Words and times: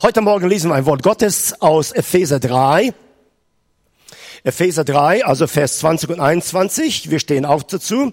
Heute 0.00 0.20
Morgen 0.20 0.48
lesen 0.48 0.70
wir 0.70 0.76
ein 0.76 0.86
Wort 0.86 1.02
Gottes 1.02 1.60
aus 1.60 1.90
Epheser 1.90 2.38
3. 2.38 2.94
Epheser 4.44 4.84
3, 4.84 5.24
also 5.24 5.48
Vers 5.48 5.80
20 5.80 6.10
und 6.10 6.20
21. 6.20 7.10
Wir 7.10 7.18
stehen 7.18 7.44
auf 7.44 7.64
dazu. 7.64 8.12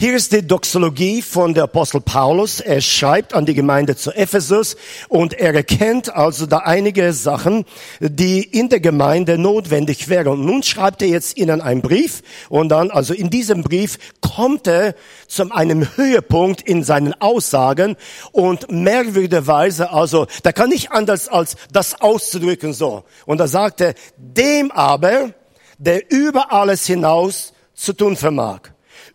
Hier 0.00 0.14
ist 0.14 0.30
die 0.30 0.46
Doxologie 0.46 1.22
von 1.22 1.54
der 1.54 1.64
Apostel 1.64 2.00
Paulus. 2.00 2.60
Er 2.60 2.80
schreibt 2.80 3.34
an 3.34 3.46
die 3.46 3.54
Gemeinde 3.54 3.96
zu 3.96 4.12
Ephesus 4.12 4.76
und 5.08 5.34
er 5.34 5.52
erkennt 5.52 6.14
also 6.14 6.46
da 6.46 6.58
einige 6.58 7.12
Sachen, 7.12 7.64
die 7.98 8.44
in 8.44 8.68
der 8.68 8.78
Gemeinde 8.78 9.38
notwendig 9.38 10.08
wären. 10.08 10.28
Und 10.28 10.46
nun 10.46 10.62
schreibt 10.62 11.02
er 11.02 11.08
jetzt 11.08 11.36
ihnen 11.36 11.60
einen 11.60 11.82
Brief 11.82 12.22
und 12.48 12.68
dann, 12.68 12.92
also 12.92 13.12
in 13.12 13.28
diesem 13.28 13.64
Brief 13.64 13.98
kommt 14.20 14.68
er 14.68 14.94
zu 15.26 15.50
einem 15.50 15.96
Höhepunkt 15.96 16.62
in 16.62 16.84
seinen 16.84 17.20
Aussagen 17.20 17.96
und 18.30 18.70
merkwürdigerweise, 18.70 19.90
also 19.90 20.28
da 20.44 20.52
kann 20.52 20.68
nicht 20.68 20.92
anders 20.92 21.26
als 21.26 21.56
das 21.72 22.00
auszudrücken 22.00 22.72
so. 22.72 23.02
Und 23.26 23.38
da 23.38 23.48
sagt 23.48 23.80
er, 23.80 23.94
dem 24.16 24.70
aber, 24.70 25.30
der 25.76 26.08
über 26.12 26.52
alles 26.52 26.86
hinaus 26.86 27.52
zu 27.74 27.92
tun 27.94 28.14
vermag 28.14 28.60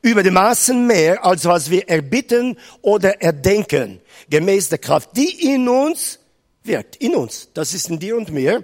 über 0.04 0.22
die 0.22 0.32
Maßen 0.32 0.86
mehr, 0.86 1.26
als 1.26 1.46
was 1.46 1.72
wir 1.72 1.90
erbitten 1.90 2.58
oder 2.82 3.22
erdenken, 3.22 4.02
gemäß 4.30 4.70
der 4.70 4.78
Kraft, 4.78 5.12
die 5.16 5.54
in 5.54 5.68
uns 5.68 6.20
wirkt. 6.64 6.98
In 6.98 7.16
uns. 7.16 7.50
Das 7.54 7.74
ist 7.74 7.90
in 7.90 7.98
dir 7.98 8.16
und 8.18 8.30
mir. 8.30 8.64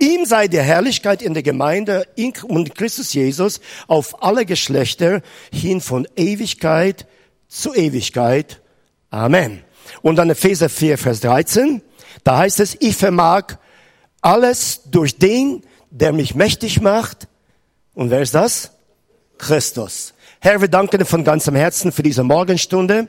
Ihm 0.00 0.24
sei 0.24 0.48
die 0.48 0.60
Herrlichkeit 0.60 1.22
in 1.22 1.34
der 1.34 1.42
Gemeinde 1.42 2.06
und 2.48 2.74
Christus 2.74 3.12
Jesus 3.12 3.60
auf 3.86 4.22
alle 4.22 4.46
Geschlechter 4.46 5.20
hin 5.52 5.80
von 5.80 6.08
Ewigkeit 6.16 7.06
zu 7.46 7.74
Ewigkeit. 7.74 8.62
Amen. 9.10 9.62
Und 10.00 10.16
dann 10.16 10.30
Epheser 10.30 10.70
4, 10.70 10.96
Vers 10.96 11.20
13. 11.20 11.82
Da 12.24 12.38
heißt 12.38 12.60
es, 12.60 12.76
ich 12.80 12.96
vermag 12.96 13.58
alles 14.22 14.80
durch 14.86 15.18
den, 15.18 15.62
der 15.90 16.12
mich 16.12 16.34
mächtig 16.34 16.80
macht. 16.80 17.28
Und 17.92 18.10
wer 18.10 18.22
ist 18.22 18.34
das? 18.34 18.72
Christus. 19.36 20.13
Herr, 20.44 20.60
wir 20.60 20.68
danken 20.68 20.98
dir 20.98 21.06
von 21.06 21.24
ganzem 21.24 21.54
Herzen 21.54 21.90
für 21.90 22.02
diese 22.02 22.22
Morgenstunde. 22.22 23.08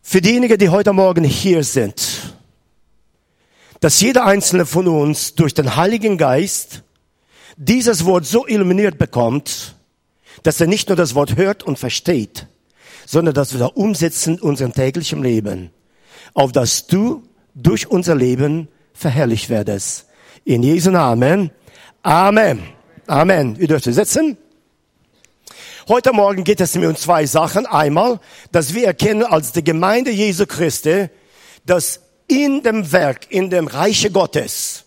Für 0.00 0.22
diejenigen, 0.22 0.56
die 0.56 0.70
heute 0.70 0.94
Morgen 0.94 1.22
hier 1.22 1.62
sind. 1.62 2.34
Dass 3.80 4.00
jeder 4.00 4.24
einzelne 4.24 4.64
von 4.64 4.88
uns 4.88 5.34
durch 5.34 5.52
den 5.52 5.76
Heiligen 5.76 6.16
Geist 6.16 6.82
dieses 7.58 8.06
Wort 8.06 8.24
so 8.24 8.46
illuminiert 8.46 8.96
bekommt, 8.96 9.74
dass 10.44 10.62
er 10.62 10.66
nicht 10.66 10.88
nur 10.88 10.96
das 10.96 11.14
Wort 11.14 11.36
hört 11.36 11.62
und 11.62 11.78
versteht, 11.78 12.46
sondern 13.04 13.34
dass 13.34 13.52
wir 13.52 13.58
da 13.58 13.66
umsetzen 13.66 14.36
in 14.36 14.40
unserem 14.40 14.72
täglichen 14.72 15.22
Leben, 15.22 15.72
auf 16.32 16.52
das 16.52 16.86
du 16.86 17.22
durch 17.54 17.88
unser 17.88 18.14
Leben 18.14 18.68
verherrlicht 18.94 19.50
werdest. 19.50 20.06
In 20.46 20.62
Jesu 20.62 20.90
Namen. 20.90 21.50
Amen. 22.02 22.62
Amen. 23.06 23.56
Ihr 23.60 23.68
dürft 23.68 23.84
sitzen. 23.84 24.38
Heute 25.86 26.14
Morgen 26.14 26.44
geht 26.44 26.62
es 26.62 26.74
mir 26.76 26.88
um 26.88 26.96
zwei 26.96 27.26
Sachen. 27.26 27.66
Einmal, 27.66 28.18
dass 28.52 28.72
wir 28.72 28.86
erkennen 28.86 29.22
als 29.22 29.52
die 29.52 29.62
Gemeinde 29.62 30.10
Jesu 30.10 30.46
Christi, 30.46 31.10
dass 31.66 32.00
in 32.26 32.62
dem 32.62 32.90
Werk, 32.90 33.30
in 33.30 33.50
dem 33.50 33.66
Reiche 33.66 34.10
Gottes 34.10 34.84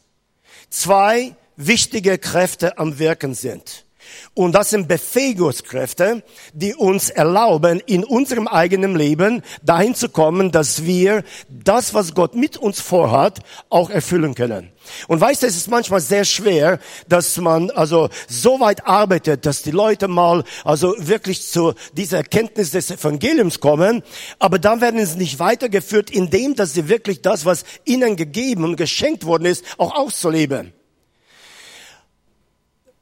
zwei 0.71 1.35
wichtige 1.55 2.17
Kräfte 2.17 2.79
am 2.79 2.97
Wirken 2.97 3.35
sind. 3.35 3.85
Und 4.33 4.53
das 4.53 4.69
sind 4.69 4.87
Befähigungskräfte, 4.87 6.23
die 6.53 6.75
uns 6.75 7.09
erlauben, 7.09 7.81
in 7.85 8.03
unserem 8.03 8.47
eigenen 8.47 8.95
Leben 8.95 9.41
dahin 9.63 9.95
zu 9.95 10.09
kommen, 10.09 10.51
dass 10.51 10.85
wir 10.85 11.23
das, 11.49 11.93
was 11.93 12.13
Gott 12.13 12.35
mit 12.35 12.57
uns 12.57 12.81
vorhat, 12.81 13.39
auch 13.69 13.89
erfüllen 13.89 14.35
können. 14.35 14.71
Und 15.07 15.19
weißt 15.19 15.43
du, 15.43 15.47
es 15.47 15.57
ist 15.57 15.69
manchmal 15.69 16.01
sehr 16.01 16.25
schwer, 16.25 16.79
dass 17.07 17.37
man 17.37 17.71
also 17.71 18.09
so 18.27 18.59
weit 18.59 18.85
arbeitet, 18.85 19.45
dass 19.45 19.61
die 19.61 19.71
Leute 19.71 20.07
mal 20.07 20.43
also 20.63 20.95
wirklich 20.97 21.47
zu 21.47 21.73
dieser 21.93 22.17
Erkenntnis 22.17 22.71
des 22.71 22.91
Evangeliums 22.91 23.59
kommen, 23.59 24.03
aber 24.39 24.59
dann 24.59 24.81
werden 24.81 25.03
sie 25.05 25.17
nicht 25.17 25.39
weitergeführt, 25.39 26.09
indem 26.09 26.55
dass 26.55 26.73
sie 26.73 26.89
wirklich 26.89 27.21
das, 27.21 27.45
was 27.45 27.65
ihnen 27.85 28.15
gegeben 28.15 28.63
und 28.63 28.75
geschenkt 28.75 29.25
worden 29.25 29.45
ist, 29.45 29.63
auch 29.77 29.95
auszuleben. 29.95 30.73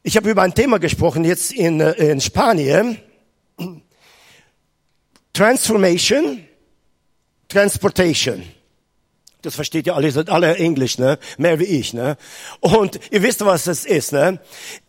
Ich 0.07 0.15
habe 0.15 0.29
über 0.29 0.43
ein 0.43 0.53
Thema 0.53 0.77
gesprochen 0.77 1.25
jetzt 1.25 1.51
in, 1.51 1.79
äh, 1.79 1.93
in 1.93 2.21
Spanien. 2.21 2.99
Transformation, 5.33 6.45
Transportation. 7.47 8.43
Das 9.41 9.55
versteht 9.55 9.87
ihr 9.87 9.95
alle, 9.95 10.11
seid 10.11 10.29
alle 10.29 10.57
Englisch, 10.57 10.99
ne? 10.99 11.17
Mehr 11.39 11.59
wie 11.59 11.63
ich, 11.63 11.95
ne? 11.95 12.17
Und 12.59 12.99
ihr 13.09 13.23
wisst, 13.23 13.43
was 13.43 13.63
das 13.63 13.83
ist, 13.83 14.11
ne? 14.11 14.39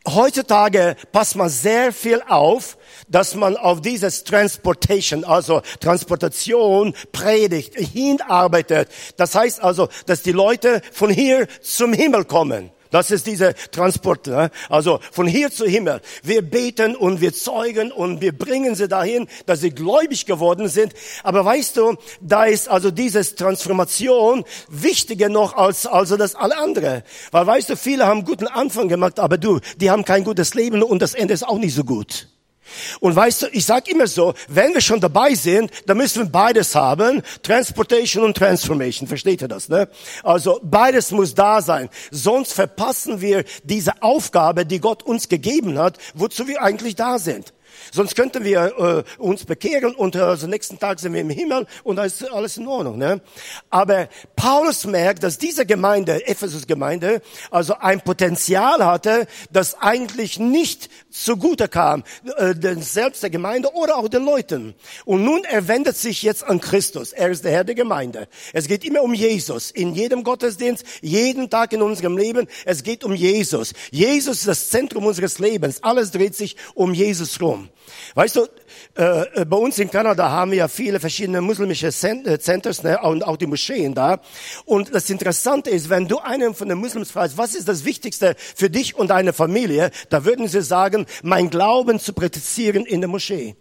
Heutzutage 0.07 0.97
passt 1.13 1.35
man 1.35 1.49
sehr 1.49 1.95
viel 1.95 2.21
auf, 2.29 2.77
dass 3.09 3.35
man 3.35 3.57
auf 3.57 3.81
dieses 3.81 4.23
Transportation, 4.23 5.25
also 5.25 5.63
Transportation, 5.81 6.93
Predigt, 7.13 7.75
hinarbeitet. 7.75 8.91
Das 9.17 9.35
heißt 9.35 9.63
also, 9.63 9.89
dass 10.05 10.21
die 10.21 10.33
Leute 10.33 10.83
von 10.93 11.09
hier 11.09 11.49
zum 11.63 11.95
Himmel 11.95 12.27
kommen. 12.27 12.71
Das 12.91 13.11
ist 13.11 13.27
dieser 13.27 13.55
Transport. 13.55 14.27
Ne? 14.27 14.51
Also 14.69 15.01
von 15.13 15.27
hier 15.27 15.51
zu 15.51 15.67
Himmel. 15.67 16.01
Wir 16.23 16.43
beten 16.43 16.97
und 16.97 17.21
wir 17.21 17.33
zeugen 17.33 17.93
und 17.93 18.21
wir 18.21 18.37
bringen 18.37 18.75
sie 18.75 18.89
dahin, 18.89 19.29
dass 19.47 19.61
sie 19.61 19.71
gläubig 19.71 20.27
geworden 20.27 20.69
sind. 20.69 20.93
Aber 21.23 21.45
weißt 21.45 21.77
du, 21.77 21.97
da 22.21 22.45
ist 22.45 22.69
also 22.69 22.91
diese 22.91 23.35
Transformation 23.35 24.45
wichtiger 24.69 25.29
noch 25.29 25.57
als 25.57 25.87
also 25.87 26.17
das 26.17 26.35
alle 26.35 26.57
andere. 26.59 27.03
Weil 27.31 27.47
weißt 27.47 27.71
du, 27.71 27.77
viele 27.77 28.07
haben 28.07 28.25
guten 28.25 28.47
Anfang 28.47 28.89
gemacht, 28.89 29.19
aber 29.19 29.39
du, 29.39 29.61
die 29.79 29.91
haben 29.91 30.05
kein 30.05 30.25
gutes 30.25 30.55
Leben 30.55 30.83
und 30.83 31.03
das 31.03 31.15
Ende 31.15 31.35
ist 31.35 31.47
auch 31.47 31.59
nicht 31.59 31.75
so 31.75 31.85
gut. 31.85 32.29
Und 33.01 33.17
weißt 33.17 33.43
du, 33.43 33.47
ich 33.53 33.65
sage 33.65 33.91
immer 33.91 34.07
so, 34.07 34.35
wenn 34.49 34.75
wir 34.75 34.81
schon 34.81 35.01
dabei 35.01 35.35
sind, 35.35 35.71
dann 35.87 35.97
müssen 35.97 36.25
wir 36.25 36.31
beides 36.31 36.75
haben, 36.75 37.23
Transportation 37.43 38.25
und 38.25 38.37
Transformation. 38.37 39.09
Versteht 39.09 39.43
ihr 39.43 39.49
das? 39.49 39.69
Ne? 39.69 39.89
Also 40.23 40.61
beides 40.63 41.11
muss 41.11 41.35
da 41.35 41.63
sein. 41.63 41.89
Sonst 42.11 42.53
verpassen 42.53 43.21
wir 43.21 43.45
diese 43.65 44.03
Aufgabe, 44.03 44.67
die 44.67 44.81
Gott 44.81 45.03
uns 45.03 45.29
gegeben 45.29 45.79
hat, 45.79 45.99
wozu 46.15 46.49
wir 46.49 46.63
eigentlich 46.63 46.97
da 46.97 47.19
sind. 47.19 47.53
Sonst 47.93 48.17
könnten 48.17 48.45
wir 48.45 49.05
äh, 49.19 49.21
uns 49.21 49.45
bekehren 49.45 49.95
und 49.95 50.15
äh, 50.15 50.21
also 50.21 50.47
nächsten 50.47 50.79
Tag 50.79 51.01
sind 51.01 51.13
wir 51.13 51.21
im 51.21 51.31
Himmel 51.31 51.67
und 51.85 51.97
da 51.97 52.05
ist 52.05 52.29
alles 52.31 52.57
in 52.57 52.67
Ordnung. 52.67 52.99
Ne? 52.99 53.21
Aber 53.71 54.09
Paulus 54.35 54.85
merkt, 54.87 55.23
dass 55.23 55.39
diese 55.39 55.67
Gemeinde, 55.67 56.27
Ephesus 56.27 56.67
Gemeinde, 56.67 57.23
also 57.51 57.75
ein 57.75 58.01
Potenzial 58.01 58.85
hatte, 58.85 59.27
das 59.51 59.81
eigentlich 59.81 60.39
nicht 60.39 60.91
zugute 61.11 61.69
kam, 61.69 62.05
äh, 62.37 62.55
selbst 62.81 63.23
der 63.23 63.31
Gemeinde 63.31 63.73
oder 63.75 63.97
auch 63.97 64.09
den 64.09 64.25
Leuten. 64.25 64.75
Und 65.05 65.25
nun 65.25 65.45
er 65.45 65.69
wendet 65.69 65.97
sich 65.97 66.23
jetzt 66.23 66.45
an 66.45 66.61
Christus. 66.61 67.13
Er 67.13 67.31
ist 67.31 67.45
der 67.45 67.53
Herr 67.53 67.65
der 67.65 67.75
Gemeinde. 67.75 68.29
Es 68.53 68.69
geht 68.69 68.85
immer 68.85 69.03
um 69.03 69.15
Jesus. 69.15 69.71
In 69.71 69.95
jedem 69.95 70.25
Gottesdienst, 70.25 70.85
jeden 71.01 71.51
Tag 71.51 71.73
in 71.73 71.83
unserem 71.83 72.17
Leben, 72.17 72.47
es 72.65 72.83
geht 72.83 73.05
um 73.05 73.15
Jesus. 73.15 73.73
Jesus 73.91 74.39
ist 74.39 74.49
das 74.49 74.71
Zentrum 74.71 75.07
unseres 75.07 75.39
Lebens. 75.39 75.83
Alles 75.83 76.11
dreht 76.11 76.35
sich 76.35 76.57
um 76.75 76.95
Jesus 76.95 77.41
rum. 77.41 77.66
Weißt 78.15 78.37
du, 78.37 78.47
äh, 78.95 79.45
bei 79.45 79.57
uns 79.57 79.79
in 79.79 79.91
Kanada 79.91 80.31
haben 80.31 80.51
wir 80.51 80.59
ja 80.59 80.69
viele 80.69 81.01
verschiedene 81.01 81.41
muslimische 81.41 81.89
äh, 81.89 82.39
Centers 82.39 82.83
ne, 82.83 83.01
und 83.03 83.25
auch 83.25 83.37
die 83.37 83.47
Moscheen 83.47 83.95
da. 83.95 84.21
Und 84.65 84.95
das 84.95 85.11
Interessante 85.11 85.71
ist, 85.71 85.91
wenn 85.91 86.09
du 86.09 86.19
einem 86.19 86.55
von 86.55 86.69
den 86.69 86.79
Muslims 86.79 87.11
fragst, 87.11 87.37
was 87.37 87.55
ist 87.55 87.69
das 87.69 87.85
Wichtigste 87.85 88.37
für 88.39 88.71
dich 88.71 88.97
und 88.97 89.09
deine 89.09 89.33
Familie, 89.33 89.91
da 90.09 90.25
würden 90.25 90.49
sie 90.49 90.63
sagen, 90.63 91.07
mein 91.23 91.51
Glauben 91.51 92.01
zu 92.01 92.13
praktizieren 92.13 92.87
in 92.87 93.01
der 93.01 93.09
Moschee. 93.09 93.57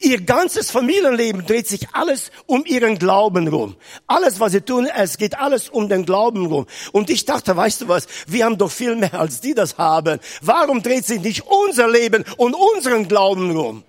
Ihr 0.00 0.22
ganzes 0.22 0.70
Familienleben 0.70 1.44
dreht 1.46 1.68
sich 1.68 1.88
alles 1.92 2.30
um 2.46 2.64
ihren 2.64 2.98
Glauben 2.98 3.48
rum. 3.48 3.76
Alles, 4.06 4.40
was 4.40 4.52
sie 4.52 4.62
tun, 4.62 4.86
es 4.86 5.18
geht 5.18 5.38
alles 5.38 5.68
um 5.68 5.88
den 5.88 6.06
Glauben 6.06 6.46
rum. 6.46 6.66
Und 6.92 7.10
ich 7.10 7.24
dachte, 7.24 7.56
weißt 7.56 7.82
du 7.82 7.88
was, 7.88 8.06
wir 8.26 8.44
haben 8.44 8.58
doch 8.58 8.70
viel 8.70 8.96
mehr, 8.96 9.14
als 9.14 9.40
die 9.40 9.54
das 9.54 9.78
haben. 9.78 10.18
Warum 10.40 10.82
dreht 10.82 11.06
sich 11.06 11.20
nicht 11.20 11.44
unser 11.46 11.88
Leben 11.88 12.24
und 12.36 12.54
unseren 12.54 13.06
Glauben 13.06 13.56
rum? 13.56 13.84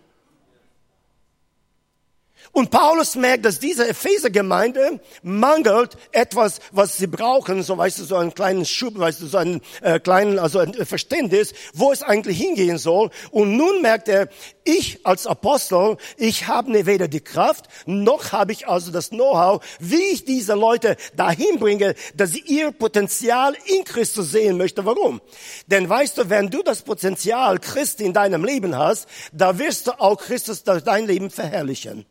Und 2.54 2.70
Paulus 2.70 3.16
merkt, 3.16 3.46
dass 3.46 3.60
diese 3.60 3.88
Epheser-Gemeinde 3.88 5.00
mangelt 5.24 5.96
etwas, 6.12 6.60
was 6.72 6.98
sie 6.98 7.08
brauchen, 7.08 7.64
so 7.64 7.78
weißt 7.78 8.00
du, 8.00 8.04
so 8.04 8.18
einen 8.18 8.34
kleinen 8.34 8.66
Schub, 8.66 9.00
weißt 9.00 9.22
du, 9.22 9.28
so 9.28 9.38
einen 9.38 9.62
äh, 9.82 10.00
kleinen, 10.00 10.38
also 10.38 10.60
ein 10.60 10.74
Verständnis, 10.74 11.54
wo 11.74 11.94
es 11.94 12.04
eigentlich 12.04 12.38
hingehen 12.38 12.78
soll. 12.78 13.10
Und 13.32 13.56
nun 13.56 13.82
merkt 13.82 14.10
er, 14.10 14.28
ich 14.66 15.06
als 15.06 15.28
Apostel, 15.28 15.96
ich 16.18 16.48
habe 16.48 16.72
ne 16.72 16.86
weder 16.86 17.08
die 17.08 17.22
Kraft, 17.22 17.68
noch 17.86 18.34
habe 18.34 18.52
ich 18.52 18.68
also 18.68 18.92
das 18.92 19.10
Know-how, 19.10 19.64
wie 19.80 20.12
ich 20.12 20.26
diese 20.26 20.54
Leute 20.54 20.98
dahin 21.16 21.58
bringe, 21.58 21.96
dass 22.16 22.32
sie 22.32 22.44
ihr 22.46 22.72
Potenzial 22.72 23.56
in 23.66 23.86
Christus 23.86 24.32
sehen 24.32 24.58
möchte. 24.58 24.86
Warum? 24.86 25.22
Denn 25.68 25.88
weißt 25.88 26.18
du, 26.18 26.30
wenn 26.30 26.50
du 26.50 26.64
das 26.64 26.82
Potenzial 26.82 27.60
Christi 27.60 28.04
in 28.04 28.14
deinem 28.14 28.44
Leben 28.44 28.78
hast, 28.78 29.08
da 29.32 29.58
wirst 29.58 29.88
du 29.88 30.00
auch 30.00 30.18
Christus 30.18 30.64
dein 30.64 31.08
Leben 31.08 31.30
verherrlichen. 31.30 32.06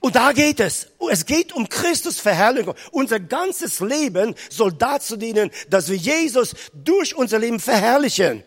Und 0.00 0.14
da 0.14 0.32
geht 0.32 0.60
es. 0.60 0.88
Es 1.10 1.26
geht 1.26 1.52
um 1.52 1.68
Christus 1.68 2.20
Verherrlichung. 2.20 2.74
Unser 2.92 3.18
ganzes 3.18 3.80
Leben 3.80 4.34
soll 4.48 4.72
dazu 4.72 5.16
dienen, 5.16 5.50
dass 5.68 5.88
wir 5.88 5.96
Jesus 5.96 6.54
durch 6.72 7.16
unser 7.16 7.38
Leben 7.38 7.58
verherrlichen. 7.58 8.44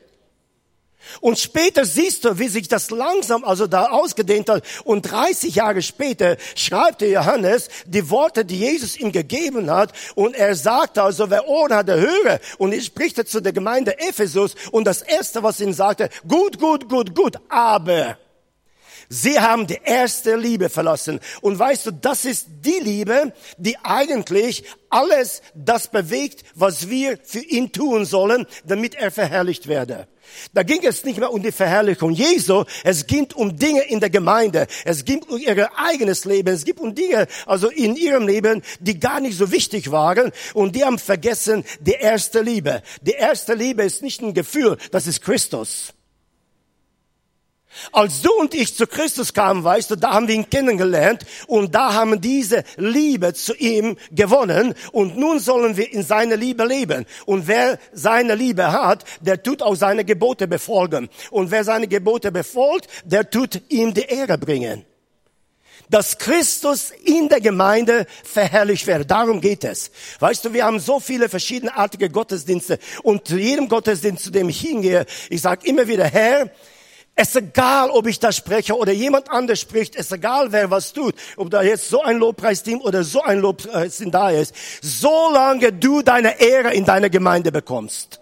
Und 1.19 1.39
später 1.39 1.85
siehst 1.85 2.25
du, 2.25 2.37
wie 2.39 2.47
sich 2.47 2.67
das 2.67 2.89
langsam 2.91 3.43
also 3.43 3.67
da 3.67 3.87
ausgedehnt 3.87 4.49
hat. 4.49 4.63
Und 4.83 5.11
30 5.11 5.55
Jahre 5.55 5.81
später 5.81 6.37
schreibt 6.55 7.01
der 7.01 7.09
Johannes 7.09 7.69
die 7.85 8.09
Worte, 8.09 8.45
die 8.45 8.59
Jesus 8.59 8.97
ihm 8.97 9.11
gegeben 9.11 9.69
hat. 9.69 9.93
Und 10.15 10.35
er 10.35 10.55
sagt 10.55 10.97
also, 10.97 11.29
wer 11.29 11.47
Ohren 11.47 11.73
hat, 11.73 11.87
der 11.87 11.99
höre. 11.99 12.39
Und 12.59 12.71
er 12.71 12.81
spricht 12.81 13.27
zu 13.27 13.41
der 13.41 13.53
Gemeinde 13.53 13.99
Ephesus. 13.99 14.55
Und 14.71 14.85
das 14.85 15.01
erste, 15.01 15.43
was 15.43 15.59
ihm 15.59 15.73
sagte, 15.73 16.09
gut, 16.27 16.59
gut, 16.59 16.87
gut, 16.87 17.15
gut, 17.15 17.37
aber. 17.49 18.17
Sie 19.13 19.37
haben 19.37 19.67
die 19.67 19.79
erste 19.83 20.37
Liebe 20.37 20.69
verlassen. 20.69 21.19
Und 21.41 21.59
weißt 21.59 21.85
du, 21.85 21.91
das 21.91 22.23
ist 22.23 22.47
die 22.63 22.79
Liebe, 22.81 23.33
die 23.57 23.75
eigentlich 23.83 24.63
alles 24.89 25.41
das 25.53 25.89
bewegt, 25.89 26.45
was 26.55 26.87
wir 26.87 27.19
für 27.21 27.41
ihn 27.41 27.73
tun 27.73 28.05
sollen, 28.05 28.47
damit 28.65 28.95
er 28.95 29.11
verherrlicht 29.11 29.67
werde. 29.67 30.07
Da 30.53 30.63
ging 30.63 30.79
es 30.83 31.03
nicht 31.03 31.19
mehr 31.19 31.33
um 31.33 31.43
die 31.43 31.51
Verherrlichung 31.51 32.11
Jesu, 32.11 32.63
es 32.85 33.05
ging 33.05 33.27
um 33.35 33.57
Dinge 33.57 33.81
in 33.81 33.99
der 33.99 34.09
Gemeinde, 34.09 34.65
es 34.85 35.03
ging 35.03 35.21
um 35.23 35.37
ihr 35.37 35.69
eigenes 35.77 36.23
Leben, 36.23 36.53
es 36.53 36.63
ging 36.63 36.77
um 36.77 36.95
Dinge, 36.95 37.27
also 37.45 37.67
in 37.67 37.97
ihrem 37.97 38.25
Leben, 38.25 38.61
die 38.79 38.97
gar 38.97 39.19
nicht 39.19 39.37
so 39.37 39.51
wichtig 39.51 39.91
waren 39.91 40.31
und 40.53 40.73
die 40.73 40.85
haben 40.85 40.99
vergessen 40.99 41.65
die 41.81 41.91
erste 41.99 42.39
Liebe. 42.39 42.81
Die 43.01 43.11
erste 43.11 43.55
Liebe 43.55 43.83
ist 43.83 44.03
nicht 44.03 44.21
ein 44.21 44.33
Gefühl, 44.33 44.77
das 44.91 45.05
ist 45.05 45.21
Christus. 45.21 45.93
Als 47.91 48.21
du 48.21 48.31
und 48.33 48.53
ich 48.53 48.75
zu 48.75 48.85
Christus 48.85 49.33
kamen, 49.33 49.63
weißt 49.63 49.91
du, 49.91 49.95
da 49.95 50.11
haben 50.11 50.27
wir 50.27 50.35
ihn 50.35 50.49
kennengelernt 50.49 51.25
und 51.47 51.73
da 51.73 51.93
haben 51.93 52.19
diese 52.19 52.63
Liebe 52.77 53.33
zu 53.33 53.55
ihm 53.55 53.97
gewonnen 54.11 54.75
und 54.91 55.17
nun 55.17 55.39
sollen 55.39 55.77
wir 55.77 55.91
in 55.91 56.03
seiner 56.03 56.35
Liebe 56.35 56.65
leben. 56.65 57.05
Und 57.25 57.47
wer 57.47 57.79
seine 57.93 58.35
Liebe 58.35 58.71
hat, 58.71 59.05
der 59.21 59.41
tut 59.41 59.61
auch 59.61 59.75
seine 59.75 60.05
Gebote 60.05 60.47
befolgen. 60.47 61.09
Und 61.29 61.51
wer 61.51 61.63
seine 61.63 61.87
Gebote 61.87 62.31
befolgt, 62.31 62.87
der 63.05 63.29
tut 63.29 63.61
ihm 63.69 63.93
die 63.93 64.01
Ehre 64.01 64.37
bringen. 64.37 64.85
Dass 65.89 66.17
Christus 66.17 66.91
in 67.03 67.27
der 67.27 67.41
Gemeinde 67.41 68.05
verherrlicht 68.23 68.87
werde. 68.87 69.05
Darum 69.05 69.41
geht 69.41 69.63
es. 69.63 69.91
Weißt 70.19 70.45
du, 70.45 70.53
wir 70.53 70.63
haben 70.65 70.79
so 70.79 70.99
viele 70.99 71.27
verschiedenartige 71.27 72.09
Gottesdienste 72.09 72.79
und 73.03 73.27
zu 73.27 73.37
jedem 73.37 73.67
Gottesdienst, 73.67 74.23
zu 74.23 74.31
dem 74.31 74.47
ich 74.47 74.61
hingehe, 74.61 75.05
ich 75.29 75.41
sage 75.41 75.67
immer 75.67 75.87
wieder, 75.87 76.05
Herr, 76.05 76.49
es 77.15 77.29
ist 77.29 77.35
egal, 77.35 77.89
ob 77.89 78.07
ich 78.07 78.19
da 78.19 78.31
spreche 78.31 78.75
oder 78.75 78.91
jemand 78.91 79.29
anders 79.29 79.59
spricht. 79.59 79.95
Es 79.95 80.07
ist 80.07 80.13
egal, 80.13 80.51
wer 80.51 80.71
was 80.71 80.93
tut. 80.93 81.13
Ob 81.37 81.51
da 81.51 81.61
jetzt 81.61 81.89
so 81.89 82.01
ein 82.01 82.17
Lobpreisteam 82.17 82.81
oder 82.81 83.03
so 83.03 83.21
ein 83.21 83.39
Lobpreisteam 83.39 84.11
da 84.11 84.31
ist. 84.31 84.55
Solange 84.81 85.73
du 85.73 86.01
deine 86.01 86.39
Ehre 86.39 86.73
in 86.73 86.85
deiner 86.85 87.09
Gemeinde 87.09 87.51
bekommst. 87.51 88.19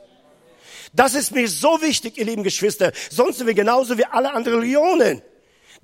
Das 0.92 1.14
ist 1.14 1.34
mir 1.34 1.48
so 1.48 1.82
wichtig, 1.82 2.18
ihr 2.18 2.26
lieben 2.26 2.44
Geschwister. 2.44 2.92
Sonst 3.10 3.38
sind 3.38 3.48
wir 3.48 3.54
genauso 3.54 3.98
wie 3.98 4.06
alle 4.06 4.34
anderen 4.34 4.60
Religionen. 4.60 5.22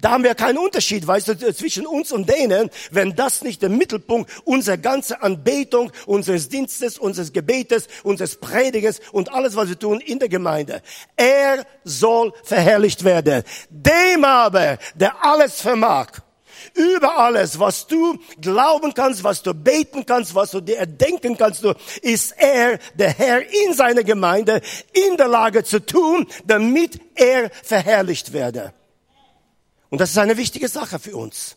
Da 0.02 0.12
haben 0.12 0.24
wir 0.24 0.36
keinen 0.36 0.58
Unterschied, 0.58 1.08
weißt 1.08 1.30
du, 1.30 1.54
zwischen 1.54 1.88
uns 1.88 2.12
und 2.12 2.30
denen, 2.30 2.70
wenn 2.92 3.16
das 3.16 3.42
nicht 3.42 3.62
der 3.62 3.70
Mittelpunkt 3.70 4.30
unserer 4.44 4.78
ganzen 4.78 5.16
Anbetung, 5.16 5.92
unseres 6.06 6.50
Dienstes, 6.50 6.98
unseres 6.98 7.32
Gebetes, 7.32 7.88
unseres 8.04 8.36
Prediges 8.36 9.00
und 9.14 9.32
alles, 9.32 9.56
was 9.56 9.70
wir 9.70 9.80
tun 9.80 10.02
in 10.02 10.20
der 10.20 10.30
Gemeinde. 10.30 10.82
Er 11.16 11.66
soll 11.86 12.34
verherrlicht 12.44 13.04
werden. 13.04 13.44
Dem 13.70 14.26
aber, 14.26 14.78
der 14.96 15.24
alles 15.24 15.62
vermag, 15.62 16.08
über 16.74 17.18
alles, 17.18 17.60
was 17.60 17.88
du 17.88 18.20
glauben 18.42 18.94
kannst, 18.94 19.24
was 19.24 19.42
du 19.44 19.54
beten 19.54 20.06
kannst, 20.06 20.36
was 20.36 20.52
du 20.52 20.62
dir 20.62 20.78
erdenken 20.78 21.38
kannst, 21.38 21.64
ist 22.02 22.34
er, 22.38 22.80
der 22.96 23.12
Herr 23.12 23.42
in 23.42 23.74
seiner 23.74 24.04
Gemeinde, 24.04 24.62
in 24.92 25.16
der 25.16 25.28
Lage 25.28 25.64
zu 25.64 25.86
tun, 25.86 26.28
damit 26.46 27.00
er 27.16 27.50
verherrlicht 27.64 28.34
werde. 28.34 28.74
Und 29.96 30.02
das 30.02 30.10
ist 30.10 30.18
eine 30.18 30.36
wichtige 30.36 30.68
Sache 30.68 31.00
für 31.00 31.16
uns. 31.16 31.56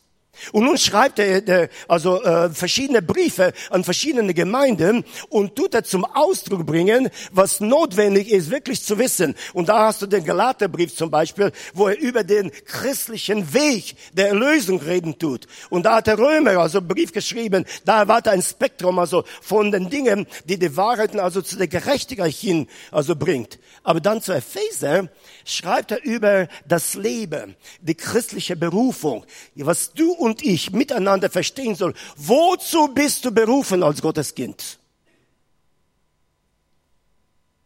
Und 0.52 0.64
nun 0.64 0.78
schreibt 0.78 1.18
er, 1.18 1.40
der, 1.40 1.68
also 1.88 2.22
äh, 2.22 2.50
verschiedene 2.50 3.02
Briefe 3.02 3.52
an 3.70 3.82
verschiedene 3.82 4.32
Gemeinden 4.34 5.04
und 5.28 5.56
tut 5.56 5.74
er 5.74 5.82
zum 5.82 6.04
Ausdruck 6.04 6.64
bringen, 6.64 7.10
was 7.32 7.58
notwendig 7.58 8.30
ist, 8.30 8.50
wirklich 8.50 8.84
zu 8.84 8.98
wissen. 8.98 9.34
Und 9.52 9.68
da 9.68 9.86
hast 9.86 10.02
du 10.02 10.06
den 10.06 10.24
Galaterbrief 10.24 10.94
zum 10.94 11.10
Beispiel, 11.10 11.50
wo 11.74 11.88
er 11.88 11.98
über 11.98 12.22
den 12.22 12.52
christlichen 12.64 13.52
Weg 13.52 13.96
der 14.12 14.28
Erlösung 14.28 14.80
reden 14.80 15.18
tut. 15.18 15.46
Und 15.70 15.84
da 15.84 15.96
hat 15.96 16.06
der 16.06 16.18
Römer 16.18 16.58
also 16.58 16.78
einen 16.78 16.88
Brief 16.88 17.12
geschrieben, 17.12 17.64
da 17.84 17.98
erwartet 17.98 18.32
ein 18.32 18.42
Spektrum 18.42 18.98
also 18.98 19.24
von 19.42 19.72
den 19.72 19.90
Dingen, 19.90 20.26
die 20.44 20.58
die 20.58 20.76
Wahrheiten 20.76 21.18
also 21.18 21.42
zu 21.42 21.56
der 21.56 21.68
Gerechtigkeit 21.68 22.32
hin 22.32 22.68
also 22.92 23.16
bringt. 23.16 23.58
Aber 23.88 24.00
dann 24.00 24.20
zu 24.20 24.34
Epheser 24.34 25.08
schreibt 25.46 25.92
er 25.92 26.04
über 26.04 26.46
das 26.66 26.92
Leben, 26.92 27.56
die 27.80 27.94
christliche 27.94 28.54
Berufung, 28.54 29.24
was 29.54 29.94
du 29.94 30.12
und 30.12 30.42
ich 30.42 30.72
miteinander 30.72 31.30
verstehen 31.30 31.74
sollen. 31.74 31.94
Wozu 32.14 32.88
bist 32.88 33.24
du 33.24 33.30
berufen 33.30 33.82
als 33.82 34.02
Gottes 34.02 34.34
Kind? 34.34 34.78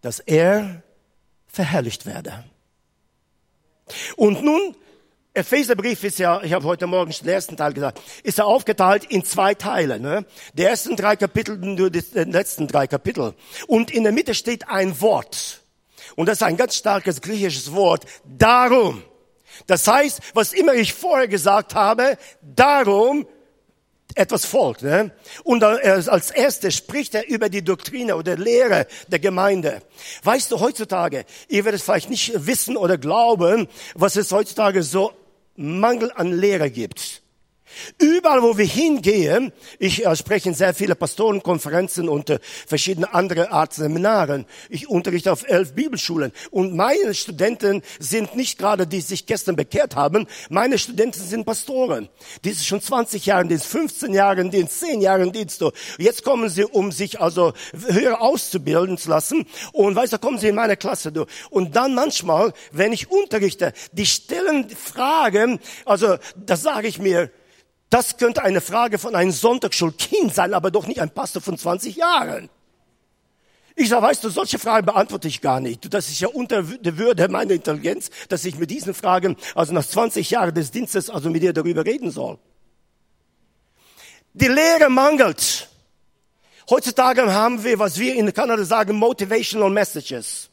Dass 0.01 0.21
er 0.21 0.85
verherrlicht 1.49 2.07
werde. 2.07 2.45
Und 4.15 4.45
nun, 4.45 4.77
Epheserbrief 5.35 6.05
ist 6.05 6.21
ja, 6.21 6.41
ich 6.45 6.53
habe 6.53 6.65
heute 6.67 6.87
Morgen 6.87 7.11
den 7.11 7.29
ersten 7.31 7.57
Teil 7.57 7.73
gesagt, 7.73 8.01
ist 8.23 8.39
ja 8.39 8.45
aufgeteilt 8.45 9.07
in 9.07 9.25
zwei 9.25 9.55
Teile. 9.55 9.99
Ne? 9.99 10.25
Die 10.53 10.63
ersten 10.63 10.95
drei 10.95 11.17
Kapitel, 11.17 11.59
nur 11.59 11.91
die 11.91 12.05
letzten 12.15 12.69
drei 12.69 12.87
Kapitel. 12.87 13.35
Und 13.67 13.91
in 13.91 14.05
der 14.05 14.13
Mitte 14.13 14.37
steht 14.37 14.69
ein 14.69 15.01
Wort. 15.01 15.62
Und 16.17 16.27
das 16.27 16.39
ist 16.39 16.43
ein 16.43 16.57
ganz 16.57 16.77
starkes 16.77 17.21
griechisches 17.21 17.73
Wort. 17.73 18.05
Darum. 18.25 19.03
Das 19.67 19.87
heißt, 19.87 20.21
was 20.35 20.53
immer 20.53 20.75
ich 20.75 20.95
vorher 20.95 21.29
gesagt 21.29 21.75
habe, 21.75 22.17
darum 22.41 23.27
etwas 24.15 24.45
folgt. 24.45 24.83
Ne? 24.83 25.13
Und 25.45 25.65
als 25.65 26.31
erstes 26.31 26.75
spricht 26.75 27.15
er 27.15 27.29
über 27.29 27.49
die 27.49 27.63
Doktrine 27.63 28.17
oder 28.17 28.37
Lehre 28.37 28.87
der 29.09 29.19
Gemeinde. 29.19 29.83
Weißt 30.23 30.51
du, 30.51 30.61
heutzutage, 30.61 31.25
ihr 31.49 31.65
werdet 31.65 31.83
vielleicht 31.83 32.11
nicht 32.11 32.47
wissen 32.47 32.77
oder 32.77 32.99
glauben, 32.99 33.69
was 33.95 34.17
es 34.17 34.33
heutzutage 34.33 34.83
so 34.83 35.13
Mangel 35.57 36.13
an 36.15 36.33
Lehre 36.33 36.71
gibt. 36.71 37.22
Überall, 37.99 38.43
wo 38.43 38.57
wir 38.57 38.65
hingehen, 38.65 39.53
ich 39.79 40.07
äh, 40.07 40.17
spreche 40.17 40.49
in 40.49 40.55
sehr 40.55 40.75
viele 40.75 40.95
Pastorenkonferenzen 40.95 42.09
und 42.09 42.31
äh, 42.31 42.39
verschiedene 42.67 43.13
andere 43.13 43.51
Art 43.51 43.75
Seminaren. 43.75 44.47
Ich 44.71 44.89
unterrichte 44.89 45.33
auf 45.33 45.47
elf 45.47 45.75
Bibelschulen 45.75 46.33
und 46.51 46.75
meine 46.75 47.15
Studenten 47.15 47.83
sind 47.99 48.37
nicht 48.37 48.59
gerade 48.59 48.87
die, 48.87 49.03
die 49.03 49.09
sich 49.09 49.27
gestern 49.27 49.57
bekehrt 49.57 49.97
haben. 49.97 50.27
Meine 50.49 50.79
Studenten 50.79 51.21
sind 51.21 51.45
Pastoren. 51.45 52.09
Die 52.45 52.51
sind 52.51 52.65
schon 52.65 52.81
20 52.81 53.27
Jahre 53.27 53.43
in 53.43 53.49
Dienst, 53.49 53.67
15 53.67 54.15
Jahre 54.15 54.41
in 54.41 54.51
Dienst, 54.51 54.81
10 54.81 55.01
Jahre 55.01 55.23
in 55.23 55.33
Dienst. 55.33 55.63
Jetzt 55.99 56.23
kommen 56.23 56.49
sie, 56.49 56.65
um 56.65 56.93
sich 56.93 57.21
also 57.21 57.53
höher 57.89 58.21
auszubilden 58.21 58.99
zu 58.99 59.11
lassen. 59.11 59.47
Und 59.73 59.97
weißt 59.97 60.13
du, 60.13 60.19
kommen 60.19 60.39
sie 60.39 60.49
in 60.49 60.55
meine 60.55 60.77
Klasse. 60.77 61.13
Du. 61.13 61.27
Und 61.51 61.75
dann 61.77 61.95
manchmal, 61.95 62.53
wenn 62.71 62.93
ich 62.93 63.11
unterrichte, 63.11 63.73
die 63.93 64.07
stellen 64.07 64.69
Fragen, 64.71 65.59
also 65.85 66.17
das 66.37 66.63
sage 66.63 66.89
ich 66.89 66.99
mir, 66.99 67.31
das 67.93 68.17
könnte 68.17 68.43
eine 68.43 68.63
Frage 68.63 68.97
von 68.97 69.15
einem 69.15 69.33
Sonntagsschulkind 69.33 70.35
sein, 70.35 70.55
aber 70.55 70.71
doch 70.71 70.87
nicht 70.87 71.03
ein 71.03 71.11
Pastor 71.11 71.43
von 71.43 71.59
20 71.59 71.95
Jahren. 71.97 72.49
Ich 73.77 73.91
sage, 73.91 74.03
weißt 74.03 74.25
du, 74.25 74.31
solche 74.31 74.59
Fragen 74.59 74.87
beantworte 74.87 75.29
ich 75.29 75.43
gar 75.43 75.61
nicht. 75.61 75.93
Das 75.93 76.09
ist 76.09 76.19
ja 76.19 76.29
unter 76.29 76.63
der 76.63 76.97
Würde 76.97 77.29
meiner 77.29 77.53
Intelligenz, 77.53 78.09
dass 78.31 78.47
ich 78.47 78.57
mit 78.57 78.71
diesen 78.71 78.95
Fragen, 78.95 79.37
also 79.55 79.75
nach 79.75 79.85
20 79.85 80.31
Jahren 80.31 80.55
des 80.55 80.71
Dienstes, 80.71 81.11
also 81.11 81.29
mit 81.29 81.43
dir 81.43 81.53
darüber 81.53 81.85
reden 81.85 82.11
soll. 82.11 82.39
Die 84.33 84.49
Lehre 84.49 84.89
mangelt. 84.89 85.69
Heutzutage 86.71 87.31
haben 87.31 87.63
wir, 87.63 87.79
was 87.79 87.99
wir 87.99 88.15
in 88.15 88.33
Kanada 88.33 88.65
sagen, 88.65 88.97
motivational 88.97 89.69
messages. 89.69 90.49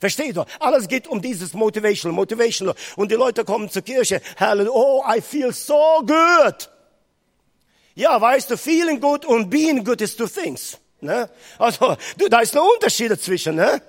Versteht 0.00 0.34
ihr? 0.34 0.46
Alles 0.58 0.88
geht 0.88 1.06
um 1.06 1.22
dieses 1.22 1.54
motivational, 1.54 2.16
motivational. 2.16 2.74
Und 2.96 3.12
die 3.12 3.16
Leute 3.16 3.44
kommen 3.44 3.70
zur 3.70 3.82
Kirche, 3.82 4.20
Hallelujah, 4.40 4.74
oh, 4.74 5.04
I 5.06 5.20
feel 5.20 5.52
so 5.52 6.02
good. 6.04 6.68
Ja, 8.00 8.18
weißt 8.18 8.50
du, 8.50 8.56
feeling 8.56 8.98
good 8.98 9.26
und 9.26 9.50
being 9.50 9.84
good 9.84 10.00
is 10.00 10.16
two 10.16 10.26
things. 10.26 10.78
Ne? 11.02 11.28
Also, 11.58 11.98
du, 12.16 12.30
da 12.30 12.40
ist 12.40 12.56
ein 12.56 12.62
Unterschied 12.74 13.10
dazwischen. 13.10 13.56
Ne? 13.56 13.82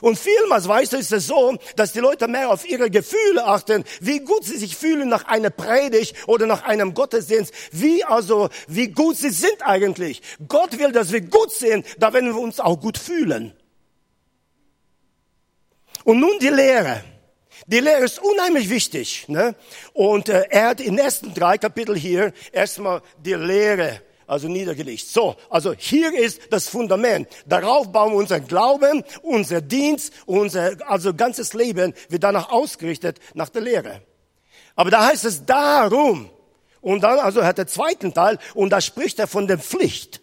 Und 0.00 0.18
vielmals, 0.18 0.66
weißt 0.66 0.94
du, 0.94 0.96
ist 0.96 1.12
es 1.12 1.26
so, 1.26 1.54
dass 1.76 1.92
die 1.92 1.98
Leute 1.98 2.28
mehr 2.28 2.48
auf 2.48 2.66
ihre 2.66 2.88
Gefühle 2.88 3.44
achten, 3.44 3.84
wie 4.00 4.20
gut 4.20 4.44
sie 4.44 4.56
sich 4.56 4.74
fühlen 4.74 5.10
nach 5.10 5.24
einer 5.26 5.50
Predigt 5.50 6.16
oder 6.26 6.46
nach 6.46 6.62
einem 6.62 6.94
Gottesdienst, 6.94 7.52
wie 7.72 8.02
also, 8.04 8.48
wie 8.68 8.88
gut 8.88 9.18
sie 9.18 9.28
sind 9.28 9.60
eigentlich. 9.60 10.22
Gott 10.48 10.78
will, 10.78 10.92
dass 10.92 11.12
wir 11.12 11.20
gut 11.20 11.52
sind, 11.52 11.84
da 11.98 12.14
werden 12.14 12.34
wir 12.34 12.40
uns 12.40 12.60
auch 12.60 12.80
gut 12.80 12.96
fühlen. 12.96 13.52
Und 16.04 16.20
nun 16.20 16.38
die 16.38 16.48
Lehre. 16.48 17.04
Die 17.66 17.80
Lehre 17.80 18.04
ist 18.04 18.20
unheimlich 18.20 18.70
wichtig. 18.70 19.26
Ne? 19.28 19.54
Und 19.92 20.28
äh, 20.28 20.44
er 20.50 20.68
hat 20.68 20.80
in 20.80 20.96
den 20.96 21.04
ersten 21.04 21.34
drei 21.34 21.58
Kapitel 21.58 21.96
hier 21.96 22.32
erstmal 22.52 23.02
die 23.24 23.34
Lehre 23.34 24.02
also 24.28 24.46
niedergelegt. 24.46 25.06
So, 25.06 25.36
also 25.48 25.72
hier 25.72 26.16
ist 26.16 26.40
das 26.50 26.68
Fundament. 26.68 27.28
Darauf 27.46 27.90
bauen 27.90 28.12
wir 28.12 28.18
unseren 28.18 28.46
Glauben, 28.46 29.02
unser 29.22 29.62
Dienst, 29.62 30.12
unser 30.26 30.76
also 30.86 31.14
ganzes 31.14 31.54
Leben 31.54 31.94
wird 32.08 32.22
danach 32.22 32.50
ausgerichtet 32.50 33.18
nach 33.34 33.48
der 33.48 33.62
Lehre. 33.62 34.02
Aber 34.76 34.90
da 34.90 35.06
heißt 35.06 35.24
es 35.24 35.44
darum. 35.44 36.30
Und 36.80 37.00
dann 37.02 37.18
also 37.18 37.44
hat 37.44 37.58
der 37.58 37.66
zweiten 37.66 38.14
Teil 38.14 38.38
und 38.54 38.70
da 38.70 38.80
spricht 38.80 39.18
er 39.18 39.26
von 39.26 39.48
der 39.48 39.58
Pflicht. 39.58 40.20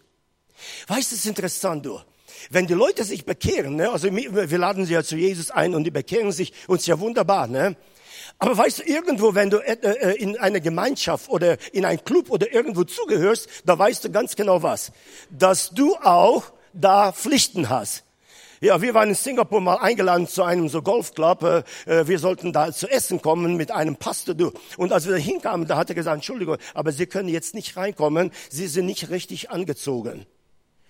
Weißt 0.86 1.10
du, 1.10 1.14
es 1.14 1.20
ist 1.20 1.26
interessant, 1.26 1.84
du. 1.84 2.00
Wenn 2.50 2.66
die 2.66 2.74
Leute 2.74 3.04
sich 3.04 3.24
bekehren, 3.24 3.76
ne, 3.76 3.90
also 3.90 4.08
wir 4.12 4.58
laden 4.58 4.86
sie 4.86 4.94
ja 4.94 5.02
zu 5.02 5.16
Jesus 5.16 5.50
ein 5.50 5.74
und 5.74 5.84
die 5.84 5.90
bekehren 5.90 6.32
sich, 6.32 6.52
uns 6.66 6.86
ja 6.86 6.98
wunderbar, 7.00 7.46
ne? 7.46 7.76
Aber 8.38 8.56
weißt 8.56 8.80
du, 8.80 8.82
irgendwo, 8.82 9.34
wenn 9.34 9.50
du 9.50 9.58
äh, 9.58 9.76
äh, 9.80 10.16
in 10.16 10.38
einer 10.38 10.60
Gemeinschaft 10.60 11.30
oder 11.30 11.56
in 11.72 11.84
einen 11.84 12.04
Club 12.04 12.30
oder 12.30 12.52
irgendwo 12.52 12.84
zugehörst, 12.84 13.48
da 13.64 13.78
weißt 13.78 14.04
du 14.04 14.10
ganz 14.10 14.36
genau 14.36 14.62
was. 14.62 14.92
Dass 15.30 15.70
du 15.70 15.96
auch 15.96 16.44
da 16.72 17.12
Pflichten 17.12 17.70
hast. 17.70 18.04
Ja, 18.60 18.80
wir 18.80 18.94
waren 18.94 19.10
in 19.10 19.14
Singapur 19.14 19.60
mal 19.60 19.76
eingeladen 19.76 20.26
zu 20.26 20.42
einem 20.42 20.68
so 20.68 20.82
Golfclub. 20.82 21.42
Äh, 21.86 22.08
wir 22.08 22.18
sollten 22.18 22.52
da 22.52 22.72
zu 22.72 22.88
essen 22.88 23.22
kommen 23.22 23.56
mit 23.56 23.70
einem 23.70 23.96
Pastor. 23.96 24.34
Du. 24.34 24.52
Und 24.76 24.92
als 24.92 25.06
wir 25.06 25.12
da 25.12 25.18
hinkamen, 25.18 25.66
da 25.66 25.76
hat 25.76 25.88
er 25.88 25.94
gesagt, 25.94 26.16
Entschuldigung, 26.16 26.58
aber 26.74 26.92
Sie 26.92 27.06
können 27.06 27.28
jetzt 27.28 27.54
nicht 27.54 27.76
reinkommen. 27.76 28.32
Sie 28.50 28.66
sind 28.66 28.86
nicht 28.86 29.08
richtig 29.08 29.50
angezogen. 29.50 30.26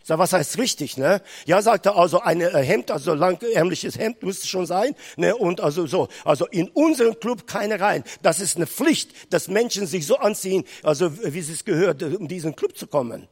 Sag, 0.07 0.21
was 0.21 0.33
heißt 0.33 0.59
richtig, 0.59 0.97
ne? 0.99 1.21
Ja, 1.47 1.61
sagt 1.61 1.85
er, 1.87 1.97
also 1.97 2.21
ein 2.21 2.41
äh, 2.41 2.63
Hemd, 2.63 2.93
also 2.93 3.13
langärmliches 3.13 3.99
Hemd 3.99 4.23
müsste 4.23 4.47
schon 4.47 4.65
sein, 4.65 4.95
ne? 5.17 5.35
Und 5.35 5.61
also 5.61 5.89
so, 5.89 6.07
also 6.25 6.47
in 6.47 6.69
unseren 6.69 7.19
Club 7.19 7.49
keine 7.49 7.81
rein. 7.81 8.05
Das 8.23 8.39
ist 8.39 8.55
eine 8.55 8.69
Pflicht, 8.69 9.33
dass 9.33 9.49
Menschen 9.49 9.89
sich 9.89 10.07
so 10.07 10.17
anziehen, 10.19 10.63
also 10.85 11.11
wie 11.25 11.41
es 11.41 11.65
gehört, 11.65 12.05
um 12.05 12.29
diesen 12.29 12.55
Club 12.55 12.79
zu 12.79 12.87
kommen. 12.87 13.27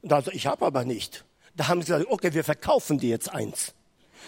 Und 0.00 0.10
also, 0.10 0.30
ich 0.30 0.46
habe 0.46 0.64
aber 0.64 0.86
nicht. 0.86 1.26
Da 1.54 1.68
haben 1.68 1.82
sie 1.82 1.92
gesagt, 1.92 2.06
okay, 2.08 2.32
wir 2.32 2.44
verkaufen 2.44 2.96
dir 2.96 3.10
jetzt 3.10 3.28
eins. 3.30 3.74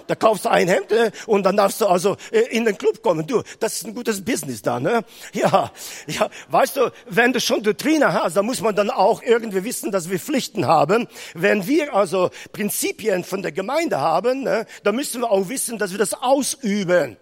Da 0.06 0.14
kaufst 0.14 0.44
du 0.44 0.50
ein 0.50 0.68
Hemd 0.68 0.92
äh, 0.92 1.11
und 1.26 1.44
dann 1.44 1.56
darfst 1.56 1.80
du 1.80 1.87
also 1.87 2.16
äh, 2.30 2.40
in 2.50 2.64
den 2.64 2.76
Club 2.76 3.02
kommen. 3.02 3.26
Du, 3.26 3.42
das 3.61 3.75
ist 3.75 3.87
ein 3.87 3.94
gutes 3.94 4.25
Business 4.25 4.62
da, 4.62 4.80
ne? 4.80 5.04
Ja, 5.32 5.70
ja, 6.06 6.28
weißt 6.50 6.76
du, 6.76 6.90
wenn 7.08 7.32
du 7.32 7.40
schon 7.40 7.62
Doktrine 7.62 8.12
hast, 8.12 8.37
dann 8.37 8.46
muss 8.46 8.61
man 8.61 8.76
dann 8.76 8.90
auch 8.90 9.22
irgendwie 9.22 9.64
wissen, 9.64 9.90
dass 9.90 10.11
wir 10.11 10.18
Pflichten 10.18 10.66
haben. 10.66 11.08
Wenn 11.34 11.66
wir 11.66 11.94
also 11.94 12.30
Prinzipien 12.52 13.25
von 13.25 13.42
der 13.42 13.52
Gemeinde 13.52 13.99
haben, 13.99 14.42
ne, 14.42 14.66
dann 14.82 14.94
müssen 14.94 15.22
wir 15.22 15.30
auch 15.30 15.49
wissen, 15.49 15.78
dass 15.78 15.92
wir 15.92 15.99
das 15.99 16.14
ausüben. 16.14 17.16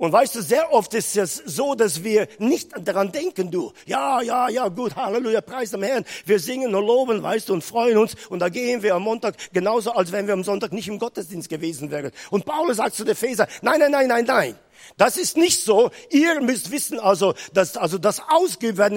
Und 0.00 0.12
weißt 0.12 0.34
du, 0.34 0.40
sehr 0.40 0.72
oft 0.72 0.94
ist 0.94 1.14
es 1.18 1.42
so, 1.44 1.74
dass 1.74 2.02
wir 2.02 2.26
nicht 2.38 2.70
daran 2.88 3.12
denken, 3.12 3.50
du. 3.50 3.70
Ja, 3.84 4.22
ja, 4.22 4.48
ja, 4.48 4.68
gut, 4.68 4.96
Halleluja, 4.96 5.42
preis 5.42 5.72
dem 5.72 5.82
Herrn. 5.82 6.06
Wir 6.24 6.40
singen 6.40 6.74
und 6.74 6.86
loben, 6.86 7.22
weißt 7.22 7.50
du, 7.50 7.52
und 7.52 7.62
freuen 7.62 7.98
uns. 7.98 8.14
Und 8.30 8.38
da 8.38 8.48
gehen 8.48 8.82
wir 8.82 8.94
am 8.94 9.02
Montag 9.02 9.34
genauso, 9.52 9.92
als 9.92 10.10
wenn 10.10 10.26
wir 10.26 10.32
am 10.32 10.42
Sonntag 10.42 10.72
nicht 10.72 10.88
im 10.88 10.98
Gottesdienst 10.98 11.50
gewesen 11.50 11.90
wären. 11.90 12.12
Und 12.30 12.46
Paulus 12.46 12.78
sagt 12.78 12.94
zu 12.94 13.04
der 13.04 13.14
Feser, 13.14 13.46
nein, 13.60 13.78
nein, 13.78 13.90
nein, 13.90 14.08
nein, 14.08 14.24
nein. 14.24 14.54
Das 14.96 15.18
ist 15.18 15.36
nicht 15.36 15.62
so. 15.62 15.90
Ihr 16.08 16.40
müsst 16.40 16.70
wissen 16.70 16.98
also, 16.98 17.34
dass 17.52 17.76
also 17.76 17.98
das 17.98 18.22
ausgeübt 18.26 18.78
werden 18.78 18.96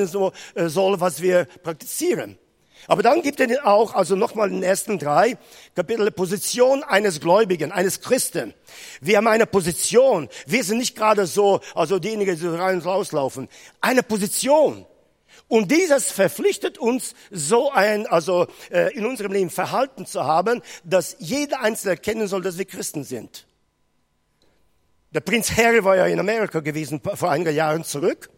äh, 0.56 0.70
soll, 0.70 1.02
was 1.02 1.22
wir 1.22 1.48
praktizieren. 1.64 2.38
Aber 2.88 3.04
dann 3.04 3.22
gibt 3.22 3.40
er 3.40 3.68
auch, 3.68 3.94
also 3.94 4.16
nochmal 4.16 4.50
in 4.50 4.56
den 4.56 4.64
ersten 4.64 5.00
drei 5.00 5.38
Kapitel, 5.76 6.12
Position 6.12 6.84
eines 6.84 7.20
Gläubigen, 7.20 7.72
eines 7.72 8.02
Christen. 8.02 8.54
Wir 9.02 9.18
haben 9.18 9.28
eine 9.28 9.46
Position. 9.46 10.30
Wir 10.46 10.64
sind 10.64 10.78
nicht 10.78 10.96
gerade 10.96 11.26
so, 11.26 11.62
also 11.76 12.00
diejenigen, 12.00 12.38
die 12.38 12.48
rein 12.48 12.76
und 12.76 12.86
rauslaufen. 12.86 13.48
Eine 13.82 14.04
Position. 14.04 14.86
Und 15.48 15.72
dieses 15.72 16.12
verpflichtet 16.12 16.78
uns, 16.78 17.14
so 17.30 17.72
ein, 17.72 18.08
also 18.08 18.48
äh, 18.72 18.94
in 18.96 19.06
unserem 19.06 19.32
Leben 19.32 19.50
Verhalten 19.50 20.06
zu 20.06 20.24
haben, 20.24 20.62
dass 20.84 21.16
jeder 21.20 21.62
Einzelne 21.62 21.92
erkennen 21.92 22.28
soll, 22.28 22.42
dass 22.42 22.58
wir 22.58 22.66
Christen 22.66 23.04
sind. 23.04 23.46
Der 25.12 25.20
Prinz 25.20 25.56
Harry 25.56 25.84
war 25.84 25.96
ja 25.96 26.08
in 26.08 26.20
Amerika 26.20 26.60
gewesen 26.60 27.02
vor 27.02 27.30
einigen 27.30 27.56
Jahren 27.56 27.84
zurück. 27.84 28.32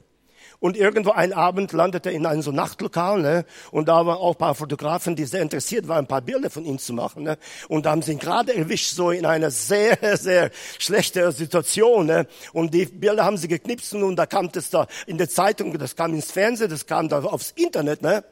Und 0.60 0.78
irgendwo 0.78 1.12
einen 1.12 1.34
Abend 1.34 1.72
landete 1.74 2.10
er 2.10 2.16
in 2.16 2.26
einem 2.26 2.42
so 2.42 2.52
Nachtlokal, 2.52 3.22
ne? 3.22 3.46
Und 3.72 3.88
da 3.88 4.06
waren 4.06 4.18
auch 4.18 4.36
ein 4.36 4.38
paar 4.38 4.56
Fotografen, 4.56 5.16
die 5.16 5.26
sehr 5.26 5.42
interessiert 5.42 5.88
waren, 5.88 6.00
ein 6.00 6.08
paar 6.08 6.22
Bilder 6.22 6.50
von 6.50 6.66
ihm 6.66 6.80
zu 6.80 6.94
machen, 6.94 7.24
ne? 7.24 7.38
Und 7.68 7.86
da 7.86 7.92
haben 7.92 8.02
sie 8.02 8.14
ihn 8.14 8.20
gerade 8.20 8.56
erwischt, 8.56 8.92
so 8.92 9.12
in 9.12 9.26
einer 9.26 9.52
sehr, 9.52 9.98
sehr 10.18 10.52
schlechten 10.80 11.32
Situation, 11.32 12.06
ne? 12.08 12.28
Und 12.54 12.74
die 12.74 12.86
Bilder 12.86 13.26
haben 13.26 13.38
sie 13.38 13.48
geknipst 13.48 13.94
und 13.94 14.16
da 14.16 14.26
kam 14.26 14.52
das 14.52 14.70
da 14.70 14.88
in 15.08 15.18
der 15.18 15.30
Zeitung, 15.30 15.78
das 15.78 15.96
kam 15.96 16.14
ins 16.14 16.32
Fernsehen, 16.32 16.70
das 16.70 16.86
kam 16.86 17.10
da 17.10 17.24
aufs 17.24 17.52
Internet, 17.52 18.02
ne? 18.02 18.24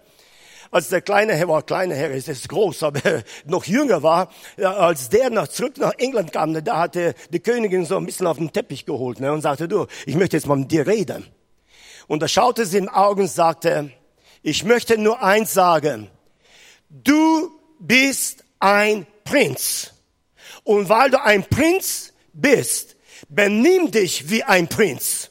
als 0.73 0.89
der 0.89 1.01
kleine 1.01 1.35
Herr 1.35 1.47
war, 1.47 1.61
kleiner 1.61 1.93
Herr 1.93 2.11
ist 2.11 2.27
jetzt 2.27 2.49
groß, 2.49 2.83
aber 2.83 2.99
noch 3.45 3.65
jünger 3.65 4.01
war, 4.01 4.29
als 4.57 5.09
der 5.09 5.29
nach, 5.29 5.47
zurück 5.47 5.77
nach 5.77 5.93
England 5.99 6.31
kam, 6.33 6.51
ne, 6.51 6.63
da 6.63 6.79
hatte 6.79 7.13
die 7.31 7.39
Königin 7.39 7.85
so 7.85 7.95
ein 7.95 8.05
bisschen 8.05 8.25
auf 8.25 8.37
den 8.37 8.51
Teppich 8.51 8.85
geholt 8.85 9.19
ne, 9.19 9.31
und 9.31 9.41
sagte, 9.41 9.67
du, 9.67 9.85
ich 10.05 10.15
möchte 10.15 10.35
jetzt 10.35 10.47
mal 10.47 10.57
mit 10.57 10.71
dir 10.71 10.87
reden. 10.87 11.27
Und 12.07 12.21
er 12.21 12.27
schaute 12.27 12.65
sie 12.65 12.77
in 12.77 12.85
den 12.85 12.93
Augen 12.93 13.21
und 13.21 13.27
sagte, 13.27 13.91
ich 14.41 14.63
möchte 14.63 14.97
nur 14.97 15.21
eins 15.21 15.53
sagen. 15.53 16.09
Du 16.89 17.51
bist 17.79 18.43
ein 18.59 19.07
Prinz. 19.23 19.93
Und 20.63 20.89
weil 20.89 21.09
du 21.11 21.21
ein 21.21 21.43
Prinz 21.43 22.13
bist, 22.33 22.95
benimm 23.29 23.91
dich 23.91 24.29
wie 24.29 24.43
ein 24.43 24.67
Prinz. 24.67 25.29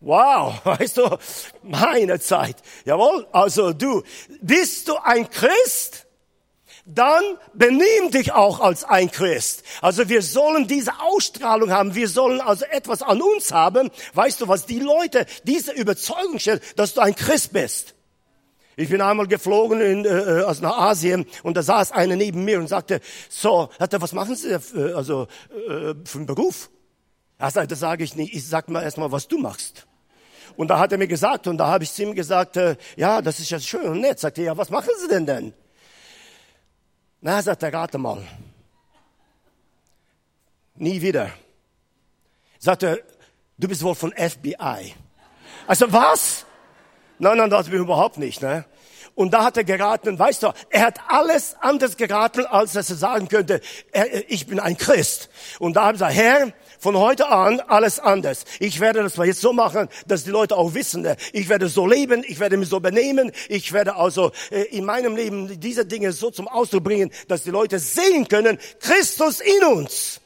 Wow, 0.00 0.60
weißt 0.64 0.98
du, 0.98 1.18
meine 1.62 2.20
Zeit. 2.20 2.56
Jawohl, 2.84 3.26
also 3.32 3.72
du, 3.72 4.02
bist 4.40 4.88
du 4.88 4.96
ein 4.96 5.28
Christ? 5.28 6.05
Dann 6.86 7.22
benimm 7.52 8.12
dich 8.12 8.32
auch 8.32 8.60
als 8.60 8.84
ein 8.84 9.10
Christ. 9.10 9.64
Also 9.82 10.08
wir 10.08 10.22
sollen 10.22 10.68
diese 10.68 11.00
Ausstrahlung 11.00 11.70
haben, 11.70 11.94
wir 11.94 12.08
sollen 12.08 12.40
also 12.40 12.64
etwas 12.64 13.02
an 13.02 13.20
uns 13.20 13.52
haben. 13.52 13.90
Weißt 14.14 14.40
du, 14.40 14.48
was 14.48 14.66
die 14.66 14.78
Leute, 14.78 15.26
diese 15.44 15.72
Überzeugung 15.72 16.38
stellt, 16.38 16.62
dass 16.78 16.94
du 16.94 17.00
ein 17.00 17.16
Christ 17.16 17.52
bist. 17.52 17.94
Ich 18.76 18.90
bin 18.90 19.00
einmal 19.00 19.26
geflogen 19.26 19.80
in, 19.80 20.04
äh 20.04 20.44
also 20.46 20.62
nach 20.62 20.78
Asien 20.78 21.26
und 21.42 21.56
da 21.56 21.62
saß 21.62 21.92
einer 21.92 22.14
neben 22.14 22.44
mir 22.44 22.58
und 22.58 22.68
sagte, 22.68 23.00
so, 23.28 23.70
hat 23.80 23.92
er, 23.92 24.02
was 24.02 24.12
machen 24.12 24.36
Sie 24.36 24.50
äh, 24.50 24.92
also 24.92 25.28
äh, 25.50 25.94
für 26.04 26.18
einen 26.18 26.26
Beruf? 26.26 26.70
Er 27.38 27.50
sagte, 27.50 27.68
das 27.68 27.80
sage 27.80 28.04
ich 28.04 28.14
nicht, 28.14 28.34
ich 28.34 28.46
sag 28.46 28.68
mal 28.68 28.82
erstmal, 28.82 29.10
was 29.10 29.28
du 29.28 29.38
machst. 29.38 29.86
Und 30.56 30.68
da 30.68 30.78
hat 30.78 30.92
er 30.92 30.98
mir 30.98 31.08
gesagt 31.08 31.46
und 31.46 31.58
da 31.58 31.66
habe 31.66 31.84
ich 31.84 31.92
zu 31.92 32.02
ihm 32.02 32.14
gesagt, 32.14 32.56
äh, 32.58 32.76
ja, 32.96 33.22
das 33.22 33.40
ist 33.40 33.50
ja 33.50 33.58
schön 33.58 33.88
und 33.88 34.00
nett. 34.00 34.20
Sagte 34.20 34.42
er, 34.42 34.46
ja, 34.46 34.56
was 34.56 34.70
machen 34.70 34.90
Sie 35.00 35.08
denn 35.08 35.26
denn? 35.26 35.54
Na, 37.20 37.42
sagt 37.42 37.62
er, 37.62 37.72
rate 37.72 37.98
mal. 37.98 38.22
Nie 40.74 41.00
wieder. 41.00 41.30
Sagt 42.58 42.82
er, 42.82 42.98
du 43.58 43.68
bist 43.68 43.82
wohl 43.82 43.94
von 43.94 44.12
FBI. 44.12 44.94
Also 45.66 45.92
was? 45.92 46.44
Nein, 47.18 47.38
nein, 47.38 47.50
das 47.50 47.66
bin 47.66 47.76
ich 47.76 47.80
überhaupt 47.84 48.18
nicht. 48.18 48.42
Ne? 48.42 48.64
Und 49.16 49.32
da 49.32 49.44
hat 49.44 49.56
er 49.56 49.64
geraten, 49.64 50.18
weißt 50.18 50.42
du, 50.42 50.52
er 50.68 50.82
hat 50.82 51.00
alles 51.08 51.56
anders 51.60 51.96
geraten, 51.96 52.44
als 52.44 52.74
dass 52.74 52.90
er 52.90 52.96
sagen 52.96 53.28
könnte, 53.28 53.62
er, 53.90 54.30
ich 54.30 54.46
bin 54.46 54.60
ein 54.60 54.76
Christ. 54.76 55.30
Und 55.58 55.74
da 55.74 55.84
habe 55.84 55.94
ich 55.94 56.00
gesagt, 56.00 56.14
Herr, 56.14 56.52
von 56.78 56.98
heute 56.98 57.26
an 57.28 57.60
alles 57.60 57.98
anders. 57.98 58.44
Ich 58.60 58.78
werde 58.78 59.02
das 59.02 59.16
jetzt 59.16 59.40
so 59.40 59.54
machen, 59.54 59.88
dass 60.06 60.24
die 60.24 60.30
Leute 60.30 60.54
auch 60.54 60.74
wissen, 60.74 61.06
äh, 61.06 61.16
ich 61.32 61.48
werde 61.48 61.68
so 61.68 61.86
leben, 61.86 62.24
ich 62.28 62.40
werde 62.40 62.58
mich 62.58 62.68
so 62.68 62.78
benehmen, 62.78 63.32
ich 63.48 63.72
werde 63.72 63.96
also 63.96 64.32
äh, 64.50 64.64
in 64.64 64.84
meinem 64.84 65.16
Leben 65.16 65.58
diese 65.60 65.86
Dinge 65.86 66.12
so 66.12 66.30
zum 66.30 66.46
Ausdruck 66.46 66.84
bringen, 66.84 67.10
dass 67.26 67.42
die 67.42 67.50
Leute 67.50 67.78
sehen 67.78 68.28
können, 68.28 68.58
Christus 68.80 69.40
in 69.40 69.64
uns. 69.64 70.20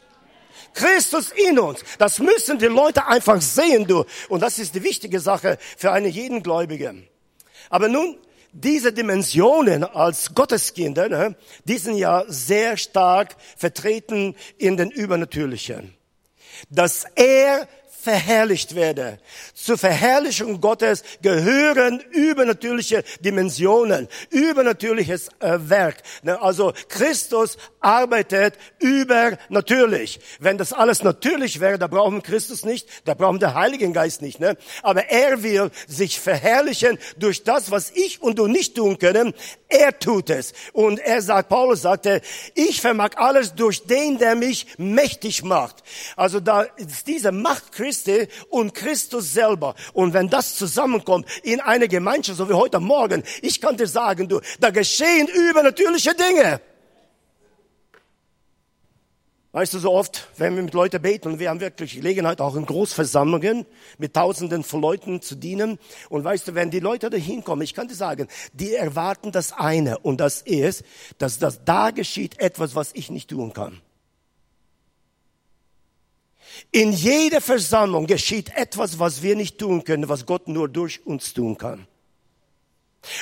Christus 0.75 1.31
in 1.31 1.61
uns. 1.61 1.85
Das 1.99 2.19
müssen 2.19 2.59
die 2.59 2.67
Leute 2.67 3.07
einfach 3.07 3.41
sehen, 3.41 3.87
du. 3.87 4.05
Und 4.29 4.43
das 4.43 4.59
ist 4.59 4.75
die 4.75 4.83
wichtige 4.83 5.21
Sache 5.21 5.59
für 5.77 5.93
einen 5.93 6.11
jeden 6.11 6.43
Gläubigen. 6.43 7.09
Aber 7.69 7.89
nun, 7.89 8.19
diese 8.53 8.93
Dimensionen 8.93 9.85
als 9.85 10.35
Gotteskinder, 10.35 11.09
ne, 11.09 11.37
die 11.65 11.79
sind 11.79 11.97
ja 11.97 12.25
sehr 12.29 12.77
stark 12.77 13.37
vertreten 13.57 14.35
in 14.59 14.77
den 14.77 14.91
Übernatürlichen. 14.91 15.95
Dass 16.69 17.05
er 17.15 17.69
verherrlicht 18.03 18.75
werde. 18.75 19.19
Zur 19.55 19.79
Verherrlichung 19.79 20.61
Gottes 20.61 21.03
gehören 21.23 22.01
übernatürliche 22.11 23.05
Dimensionen, 23.21 24.09
übernatürliches 24.31 25.29
äh, 25.41 25.59
Werk. 25.61 26.03
Ne, 26.23 26.41
also 26.41 26.73
Christus 26.89 27.59
arbeitet 27.81 28.55
übernatürlich. 28.79 30.21
Wenn 30.39 30.59
das 30.59 30.73
alles 30.73 31.03
natürlich 31.03 31.61
wäre, 31.61 31.79
da 31.79 31.87
brauchen 31.87 32.17
wir 32.17 32.23
Christus 32.23 32.65
nicht, 32.65 32.89
da 33.05 33.15
brauchen 33.15 33.41
wir 33.41 33.49
den 33.49 33.55
Heiligen 33.55 33.93
Geist 33.93 34.23
nicht. 34.23 34.41
Ne? 34.41 34.57
Aber 34.83 35.09
er 35.09 35.43
will 35.43 35.71
sich 35.87 36.21
verherrlichen 36.21 36.99
durch 37.17 37.45
das, 37.45 37.71
was 37.71 37.91
ich 37.91 38.23
und 38.23 38.39
du 38.39 38.47
nicht 38.47 38.77
tun 38.77 38.99
können. 38.99 39.35
Er 39.69 39.99
tut 39.99 40.31
es. 40.31 40.53
Und 40.73 40.99
er 40.99 41.23
sagt, 41.23 41.49
Paulus 41.49 41.83
sagte, 41.83 42.21
ich 42.55 42.81
vermag 42.81 43.11
alles 43.17 43.55
durch 43.55 43.87
den, 43.87 44.19
der 44.19 44.35
mich 44.35 44.67
mächtig 44.79 45.43
macht. 45.43 45.83
Also 46.17 46.41
da 46.41 46.63
ist 46.63 47.07
diese 47.07 47.33
Macht 47.33 47.73
Christi 47.91 48.29
und 48.51 48.73
Christus 48.73 49.33
selber. 49.33 49.75
Und 49.93 50.15
wenn 50.15 50.31
das 50.31 50.55
zusammenkommt 50.55 51.27
in 51.43 51.61
eine 51.61 51.89
Gemeinschaft, 51.89 52.39
so 52.39 52.49
wie 52.49 52.55
heute 52.55 52.79
Morgen, 52.79 53.25
ich 53.43 53.61
kann 53.61 53.77
dir 53.77 53.89
sagen, 53.89 54.29
du, 54.29 54.41
da 54.61 54.71
geschehen 54.71 55.27
übernatürliche 55.27 56.15
Dinge. 56.15 56.61
Weißt 59.53 59.75
du, 59.75 59.81
so 59.81 59.91
oft, 59.91 60.29
wenn 60.37 60.55
wir 60.55 60.63
mit 60.63 60.75
Leuten 60.75 61.03
beten 61.03 61.27
und 61.27 61.41
wir 61.41 61.51
haben 61.51 61.59
wirklich 61.59 61.95
Gelegenheit, 61.95 62.41
auch 62.41 62.55
in 62.55 62.65
Großversammlungen 62.65 63.67
mit 63.99 64.15
Tausenden 64.15 64.63
von 64.63 64.81
Leuten 64.81 65.21
zu 65.21 65.35
dienen. 65.35 65.81
Und 66.09 66.23
weißt 66.23 66.47
du, 66.47 66.55
wenn 66.55 66.71
die 66.71 66.79
Leute 66.79 67.11
da 67.11 67.17
hinkommen, 67.17 67.65
ich 67.65 67.75
kann 67.75 67.89
dir 67.89 67.97
sagen, 67.97 68.29
die 68.53 68.73
erwarten 68.73 69.33
das 69.33 69.53
eine 69.53 69.99
und 69.99 70.21
das 70.21 70.43
ist, 70.43 70.85
dass 71.19 71.41
das 71.41 71.65
da 71.65 71.91
geschieht 71.91 72.39
etwas, 72.39 72.77
was 72.77 72.93
ich 72.95 73.11
nicht 73.11 73.31
tun 73.31 73.53
kann. 73.53 73.81
In 76.71 76.93
jeder 76.93 77.41
Versammlung 77.41 78.07
geschieht 78.07 78.57
etwas, 78.57 78.99
was 78.99 79.23
wir 79.23 79.37
nicht 79.37 79.59
tun 79.59 79.85
können, 79.85 80.09
was 80.09 80.27
Gott 80.27 80.49
nur 80.49 80.69
durch 80.69 81.05
uns 81.07 81.33
tun 81.35 81.59
kann. 81.59 81.87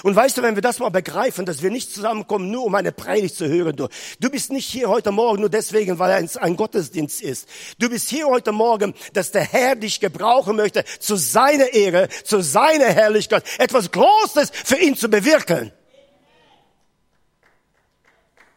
Und 0.03 0.17
weißt 0.17 0.37
du, 0.37 0.43
wenn 0.43 0.57
wir 0.57 0.63
das 0.63 0.81
mal 0.81 0.89
begreifen, 0.89 1.47
dass 1.47 1.63
wir 1.63 1.71
nicht 1.71 1.93
zusammenkommen, 1.93 2.51
nur 2.51 2.65
um 2.65 2.75
eine 2.75 2.91
Predigt 2.91 3.37
zu 3.37 3.47
hören, 3.47 3.77
du, 3.77 3.89
du 4.19 4.29
bist 4.29 4.51
nicht 4.51 4.69
hier 4.69 4.89
heute 4.89 5.13
Morgen 5.13 5.41
nur 5.41 5.51
deswegen, 5.51 6.01
weil 6.01 6.25
es 6.25 6.37
ein 6.37 6.57
Gottesdienst 6.57 7.23
ist. 7.23 7.49
Du 7.79 7.89
bist 7.89 8.11
hier 8.11 8.27
heute 8.27 8.51
Morgen, 8.51 8.93
dass 9.13 9.31
der 9.31 9.43
Herr 9.43 9.77
dich 9.77 10.01
gebrauchen 10.01 10.57
möchte, 10.57 10.85
zu 10.99 11.17
seiner 11.17 11.73
Ehre, 11.73 12.09
zu 12.25 12.43
seiner 12.43 12.87
Herrlichkeit, 12.87 13.45
etwas 13.59 13.93
Großes 13.93 14.51
für 14.53 14.77
ihn 14.77 14.97
zu 14.97 15.09
bewirken. 15.09 15.73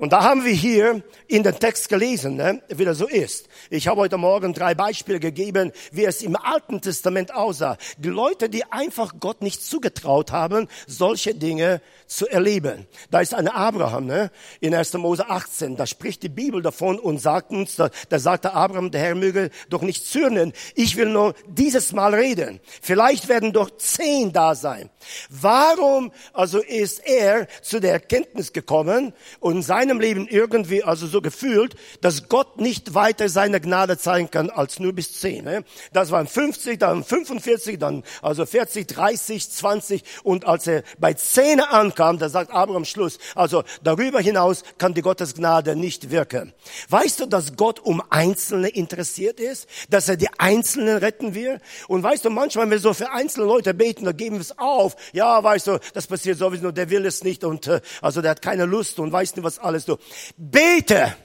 Und 0.02 0.14
da 0.14 0.24
haben 0.24 0.44
wir 0.44 0.52
hier 0.52 1.04
in 1.28 1.44
den 1.44 1.60
Text 1.60 1.88
gelesen, 1.88 2.36
ne, 2.36 2.64
wie 2.70 2.86
das 2.86 2.98
so 2.98 3.08
ist. 3.08 3.48
Ich 3.70 3.88
habe 3.88 4.02
heute 4.02 4.18
Morgen 4.18 4.52
drei 4.52 4.74
Beispiele 4.74 5.20
gegeben, 5.20 5.72
wie 5.92 6.06
es 6.06 6.24
im 6.24 6.36
Alten 6.36 6.82
Testament 6.82 7.36
aussah. 7.36 7.78
Die 8.00 8.10
Leute, 8.10 8.50
die 8.50 8.64
einfach 8.64 9.14
Gott 9.20 9.44
nicht 9.44 9.62
zugetraut 9.64 10.32
haben, 10.32 10.68
solche 10.88 11.36
Dinge 11.36 11.82
zu 12.12 12.28
erleben. 12.28 12.88
Da 13.12 13.22
ist 13.22 13.36
ein 13.36 13.48
Abraham, 13.48 14.08
ne, 14.08 14.32
in 14.60 14.74
1. 14.74 14.94
Mose 14.94 15.30
18. 15.30 15.76
Da 15.76 15.86
spricht 15.86 16.24
die 16.24 16.30
Bibel 16.30 16.62
davon 16.62 16.98
und 17.00 17.20
sagt 17.20 17.52
uns, 17.52 17.76
da, 17.76 17.90
da 18.10 18.18
sagte 18.18 18.54
Abraham, 18.54 18.90
der 18.90 19.02
Herr 19.02 19.16
möge 19.16 19.52
doch 19.70 19.84
nicht 19.84 20.08
zürnen. 20.08 20.54
Ich 20.74 20.98
will 20.98 21.10
nur 21.10 21.36
dieses 21.48 21.94
Mal 21.94 22.16
reden. 22.16 22.60
Vielleicht 22.82 23.28
werden 23.28 23.54
doch 23.54 23.70
zehn 23.78 24.34
da 24.34 24.56
sein. 24.56 24.90
Warum 25.30 26.12
also 26.34 26.60
ist 26.60 27.06
er 27.06 27.48
zu 27.62 27.80
der 27.80 27.92
Erkenntnis 27.92 28.54
gekommen 28.54 29.14
und 29.40 29.62
seine 29.62 29.92
meinem 29.92 30.00
Leben 30.00 30.28
irgendwie 30.28 30.84
also 30.84 31.06
so 31.06 31.22
gefühlt, 31.22 31.76
dass 32.02 32.30
Gott 32.30 32.60
nicht 32.60 32.94
weiter 32.94 33.28
seine 33.30 33.60
Gnade 33.60 33.98
zeigen 33.98 34.32
kann 34.32 34.50
als 34.50 34.80
nur 34.80 34.94
bis 34.94 35.20
10. 35.20 35.44
Ne? 35.44 35.64
Das 35.92 36.12
waren 36.12 36.28
50, 36.28 36.80
dann 36.80 37.04
45, 37.04 37.78
dann 37.78 38.04
also 38.22 38.46
40, 38.46 38.88
30, 38.88 39.52
20 39.52 40.04
und 40.24 40.46
als 40.46 40.68
er 40.68 40.84
bei 40.98 41.14
10 41.14 41.60
ankam, 41.60 42.01
da 42.20 42.30
sagt 42.30 42.52
Abraham 42.52 42.86
Schluss, 42.86 43.18
also 43.36 43.64
darüber 43.84 44.20
hinaus 44.20 44.64
kann 44.78 44.94
die 44.94 45.02
Gottes 45.02 45.36
nicht 45.38 46.12
wirken. 46.12 46.54
Weißt 46.90 47.20
du, 47.20 47.26
dass 47.26 47.56
Gott 47.56 47.80
um 47.80 48.02
Einzelne 48.10 48.70
interessiert 48.70 49.40
ist, 49.40 49.68
dass 49.90 50.10
er 50.10 50.18
die 50.18 50.30
Einzelnen 50.38 50.98
retten 50.98 51.36
will? 51.36 51.60
Und 51.88 52.04
weißt 52.04 52.26
du, 52.26 52.30
manchmal, 52.30 52.66
wenn 52.66 52.72
wir 52.72 52.80
so 52.80 52.94
für 52.94 53.12
einzelne 53.12 53.46
Leute 53.46 53.74
beten, 53.74 54.06
da 54.06 54.12
geben 54.12 54.38
wir 54.38 54.42
es 54.42 54.58
auf. 54.58 54.96
Ja, 55.14 55.44
weißt 55.44 55.68
du, 55.68 55.80
das 55.94 56.08
passiert 56.08 56.38
sowieso, 56.38 56.72
der 56.72 56.90
will 56.90 57.06
es 57.06 57.24
nicht 57.24 57.44
und 57.44 57.68
äh, 57.68 57.82
also 58.02 58.22
der 58.22 58.32
hat 58.32 58.42
keine 58.42 58.66
Lust 58.66 59.00
und 59.00 59.12
weiß 59.12 59.36
nicht 59.36 59.46
was 59.46 59.60
alles 59.60 59.86
du. 59.86 59.98
Bete. 60.38 61.16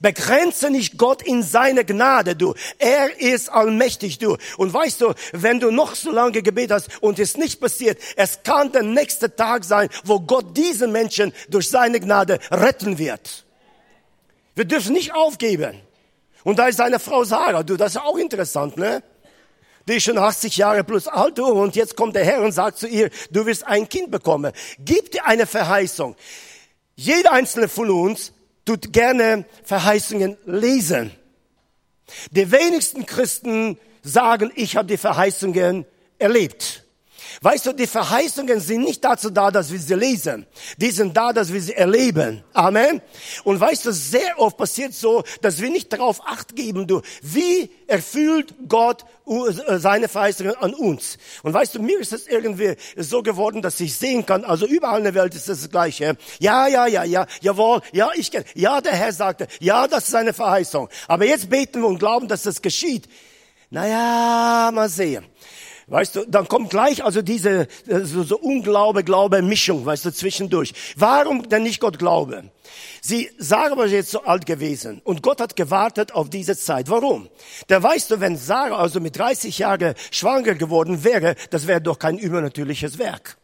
Begrenze 0.00 0.70
nicht 0.70 0.98
Gott 0.98 1.22
in 1.22 1.42
seine 1.42 1.84
Gnade, 1.84 2.36
du. 2.36 2.54
Er 2.78 3.20
ist 3.20 3.48
allmächtig, 3.48 4.18
du. 4.18 4.36
Und 4.56 4.72
weißt 4.72 5.00
du, 5.00 5.14
wenn 5.32 5.60
du 5.60 5.70
noch 5.70 5.94
so 5.94 6.10
lange 6.10 6.42
gebetet 6.42 6.72
hast 6.72 7.02
und 7.02 7.18
es 7.18 7.36
nicht 7.36 7.60
passiert, 7.60 7.98
es 8.16 8.42
kann 8.42 8.72
der 8.72 8.82
nächste 8.82 9.34
Tag 9.34 9.64
sein, 9.64 9.88
wo 10.04 10.20
Gott 10.20 10.56
diesen 10.56 10.92
Menschen 10.92 11.32
durch 11.48 11.68
seine 11.68 12.00
Gnade 12.00 12.38
retten 12.50 12.98
wird. 12.98 13.44
Wir 14.54 14.64
dürfen 14.64 14.92
nicht 14.92 15.14
aufgeben. 15.14 15.80
Und 16.44 16.58
da 16.58 16.68
ist 16.68 16.76
seine 16.76 16.98
Frau 16.98 17.24
Sarah, 17.24 17.62
du, 17.62 17.76
das 17.76 17.94
ist 17.94 18.02
auch 18.02 18.18
interessant, 18.18 18.76
ne? 18.76 19.02
Die 19.88 19.94
ist 19.96 20.04
schon 20.04 20.16
80 20.16 20.56
Jahre 20.56 20.82
plus 20.82 21.08
alt, 21.08 21.36
du, 21.36 21.44
und 21.44 21.76
jetzt 21.76 21.94
kommt 21.96 22.16
der 22.16 22.24
Herr 22.24 22.40
und 22.40 22.52
sagt 22.52 22.78
zu 22.78 22.86
ihr, 22.86 23.10
du 23.30 23.44
wirst 23.44 23.66
ein 23.66 23.88
Kind 23.88 24.10
bekommen. 24.10 24.52
Gib 24.78 25.10
dir 25.10 25.26
eine 25.26 25.46
Verheißung. 25.46 26.16
Jeder 26.96 27.32
einzelne 27.32 27.68
von 27.68 27.90
uns 27.90 28.32
tut 28.64 28.92
gerne 28.92 29.44
Verheißungen 29.64 30.36
lesen. 30.46 31.10
Die 32.30 32.50
wenigsten 32.50 33.06
Christen 33.06 33.78
sagen, 34.02 34.52
ich 34.54 34.76
habe 34.76 34.88
die 34.88 34.96
Verheißungen 34.96 35.86
erlebt. 36.18 36.83
Weißt 37.40 37.66
du, 37.66 37.72
die 37.72 37.86
Verheißungen 37.86 38.60
sind 38.60 38.82
nicht 38.82 39.04
dazu 39.04 39.30
da, 39.30 39.50
dass 39.50 39.72
wir 39.72 39.78
sie 39.78 39.94
lesen. 39.94 40.46
Die 40.76 40.90
sind 40.90 41.16
da, 41.16 41.32
dass 41.32 41.52
wir 41.52 41.60
sie 41.60 41.74
erleben. 41.74 42.42
Amen. 42.52 43.00
Und 43.44 43.60
weißt 43.60 43.86
du, 43.86 43.92
sehr 43.92 44.38
oft 44.38 44.56
passiert 44.56 44.94
so, 44.94 45.24
dass 45.42 45.60
wir 45.60 45.70
nicht 45.70 45.92
darauf 45.92 46.26
acht 46.26 46.56
geben, 46.56 46.86
du, 46.86 47.02
wie 47.22 47.70
erfüllt 47.86 48.54
Gott 48.68 49.04
äh, 49.26 49.78
seine 49.78 50.08
Verheißungen 50.08 50.54
an 50.56 50.74
uns. 50.74 51.18
Und 51.42 51.54
weißt 51.54 51.74
du, 51.74 51.82
mir 51.82 51.98
ist 51.98 52.12
es 52.12 52.26
irgendwie 52.26 52.76
so 52.96 53.22
geworden, 53.22 53.62
dass 53.62 53.80
ich 53.80 53.96
sehen 53.96 54.26
kann, 54.26 54.44
also 54.44 54.66
überall 54.66 54.98
in 54.98 55.04
der 55.04 55.14
Welt 55.14 55.34
ist 55.34 55.48
das 55.48 55.70
Gleiche. 55.70 56.16
Ja, 56.38 56.66
ja, 56.66 56.86
ja, 56.86 57.04
ja, 57.04 57.26
jawohl, 57.40 57.80
ja, 57.92 58.10
ich 58.14 58.30
kenne, 58.30 58.44
ja, 58.54 58.80
der 58.80 58.92
Herr 58.92 59.12
sagte, 59.12 59.48
ja, 59.60 59.88
das 59.88 60.08
ist 60.08 60.14
eine 60.14 60.32
Verheißung. 60.32 60.88
Aber 61.08 61.24
jetzt 61.24 61.50
beten 61.50 61.80
wir 61.80 61.88
und 61.88 61.98
glauben, 61.98 62.28
dass 62.28 62.42
das 62.42 62.62
geschieht. 62.62 63.08
Naja, 63.70 64.70
mal 64.72 64.88
sehen. 64.88 65.24
Weißt 65.86 66.16
du, 66.16 66.24
dann 66.26 66.48
kommt 66.48 66.70
gleich 66.70 67.04
also 67.04 67.20
diese 67.20 67.68
äh, 67.86 68.00
so, 68.00 68.22
so 68.22 68.38
Unglaube, 68.38 69.04
Glaube, 69.04 69.42
Mischung, 69.42 69.84
weißt 69.84 70.06
du, 70.06 70.12
zwischendurch. 70.12 70.72
Warum 70.96 71.46
denn 71.48 71.62
nicht 71.62 71.80
Gott 71.80 71.98
Glaube? 71.98 72.44
Sie 73.02 73.30
Sarah 73.38 73.76
war 73.76 73.86
jetzt 73.86 74.10
so 74.10 74.22
alt 74.22 74.46
gewesen 74.46 75.02
und 75.04 75.22
Gott 75.22 75.40
hat 75.40 75.56
gewartet 75.56 76.12
auf 76.12 76.30
diese 76.30 76.56
Zeit. 76.56 76.88
Warum? 76.88 77.28
Da 77.66 77.82
weißt 77.82 78.10
du, 78.10 78.20
wenn 78.20 78.38
Sarah 78.38 78.78
also 78.78 78.98
mit 78.98 79.18
30 79.18 79.58
Jahren 79.58 79.94
schwanger 80.10 80.54
geworden 80.54 81.04
wäre, 81.04 81.34
das 81.50 81.66
wäre 81.66 81.82
doch 81.82 81.98
kein 81.98 82.16
übernatürliches 82.16 82.98
Werk. 82.98 83.36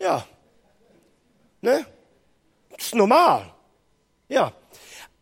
Ja. 0.00 0.26
Ne? 1.60 1.86
Das 2.76 2.86
ist 2.86 2.94
normal. 2.94 3.52
Ja. 4.28 4.52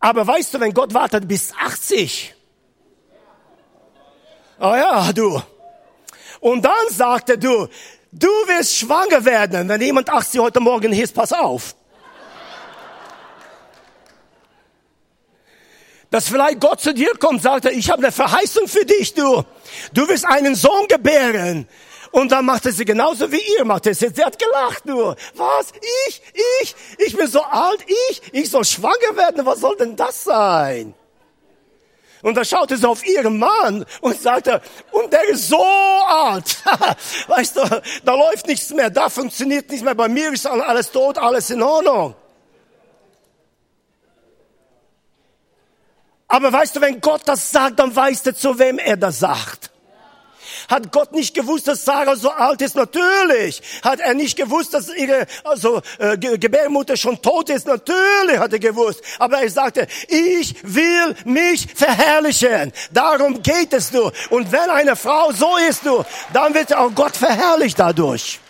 Aber 0.00 0.26
weißt 0.26 0.54
du, 0.54 0.60
wenn 0.60 0.72
Gott 0.72 0.94
wartet 0.94 1.28
bis 1.28 1.52
80, 1.52 2.34
Oh 4.60 4.74
ja, 4.74 5.12
du. 5.12 5.42
Und 6.40 6.64
dann 6.64 6.88
sagte 6.90 7.38
du, 7.38 7.68
du 8.12 8.28
wirst 8.28 8.76
schwanger 8.76 9.24
werden. 9.24 9.68
Wenn 9.68 9.80
jemand 9.80 10.10
80 10.10 10.40
heute 10.40 10.60
Morgen 10.60 10.92
ist, 10.92 11.14
pass 11.14 11.32
auf. 11.32 11.74
Dass 16.10 16.28
vielleicht 16.28 16.60
Gott 16.60 16.80
zu 16.80 16.94
dir 16.94 17.12
kommt, 17.18 17.42
sagt 17.42 17.64
er, 17.64 17.72
ich 17.72 17.90
habe 17.90 18.02
eine 18.02 18.12
Verheißung 18.12 18.68
für 18.68 18.84
dich, 18.84 19.14
du. 19.14 19.42
Du 19.92 20.08
wirst 20.08 20.24
einen 20.26 20.54
Sohn 20.54 20.86
gebären. 20.86 21.66
Und 22.12 22.30
dann 22.30 22.44
macht 22.44 22.64
er 22.66 22.72
sie 22.72 22.84
genauso 22.84 23.32
wie 23.32 23.42
ihr 23.58 23.64
macht 23.64 23.88
es. 23.88 23.98
Sie 23.98 24.24
hat 24.24 24.38
gelacht 24.38 24.86
nur. 24.86 25.16
Was? 25.34 25.72
Ich? 26.06 26.22
Ich? 26.60 26.76
Ich 26.98 27.16
bin 27.16 27.26
so 27.26 27.42
alt? 27.42 27.80
Ich? 28.10 28.22
Ich 28.32 28.50
soll 28.50 28.64
schwanger 28.64 29.16
werden? 29.16 29.44
Was 29.44 29.58
soll 29.58 29.76
denn 29.76 29.96
das 29.96 30.22
sein? 30.22 30.94
Und 32.24 32.38
da 32.38 32.42
schaute 32.42 32.78
sie 32.78 32.88
auf 32.88 33.06
ihren 33.06 33.38
Mann 33.38 33.84
und 34.00 34.18
sagte, 34.18 34.62
und 34.92 35.12
der 35.12 35.28
ist 35.28 35.46
so 35.46 35.62
alt. 35.62 36.56
weißt 37.28 37.56
du, 37.56 37.82
da 38.02 38.14
läuft 38.14 38.46
nichts 38.46 38.70
mehr, 38.70 38.88
da 38.88 39.10
funktioniert 39.10 39.68
nichts 39.68 39.84
mehr. 39.84 39.94
Bei 39.94 40.08
mir 40.08 40.32
ist 40.32 40.46
alles 40.46 40.90
tot, 40.90 41.18
alles 41.18 41.50
in 41.50 41.60
Ordnung. 41.60 42.14
Aber 46.26 46.50
weißt 46.50 46.76
du, 46.76 46.80
wenn 46.80 46.98
Gott 47.02 47.20
das 47.26 47.50
sagt, 47.50 47.78
dann 47.78 47.94
weißt 47.94 48.24
du, 48.24 48.34
zu 48.34 48.58
wem 48.58 48.78
er 48.78 48.96
das 48.96 49.18
sagt. 49.18 49.70
Hat 50.68 50.92
Gott 50.92 51.12
nicht 51.12 51.35
gewusst, 51.35 51.68
dass 51.68 51.85
Sarah 51.85 52.16
so 52.16 52.31
alt 52.31 52.62
ist? 52.62 52.77
Natürlich. 52.77 53.62
Hat 53.83 54.00
er 54.00 54.14
nicht 54.14 54.37
gewusst, 54.37 54.74
dass 54.74 54.88
ihre 54.94 55.27
also, 55.44 55.83
äh, 55.98 56.16
Gebärmutter 56.16 56.96
schon 56.96 57.20
tot 57.20 57.50
ist? 57.50 57.66
Natürlich 57.66 58.38
hat 58.38 58.53
er 58.53 58.59
gewusst. 58.59 59.03
Aber 59.18 59.40
er 59.40 59.50
sagte, 59.50 59.87
ich 60.09 60.55
will 60.62 61.14
mich 61.24 61.66
verherrlichen. 61.74 62.72
Darum 62.92 63.42
geht 63.42 63.72
es 63.72 63.92
nur. 63.92 64.12
Und 64.31 64.53
wenn 64.53 64.70
eine 64.70 64.96
Frau 64.96 65.33
so 65.33 65.57
ist, 65.68 65.85
du, 65.85 66.05
dann 66.33 66.55
wird 66.55 66.74
auch 66.74 66.94
Gott 66.94 67.16
verherrlicht 67.16 67.79
dadurch. 67.79 68.40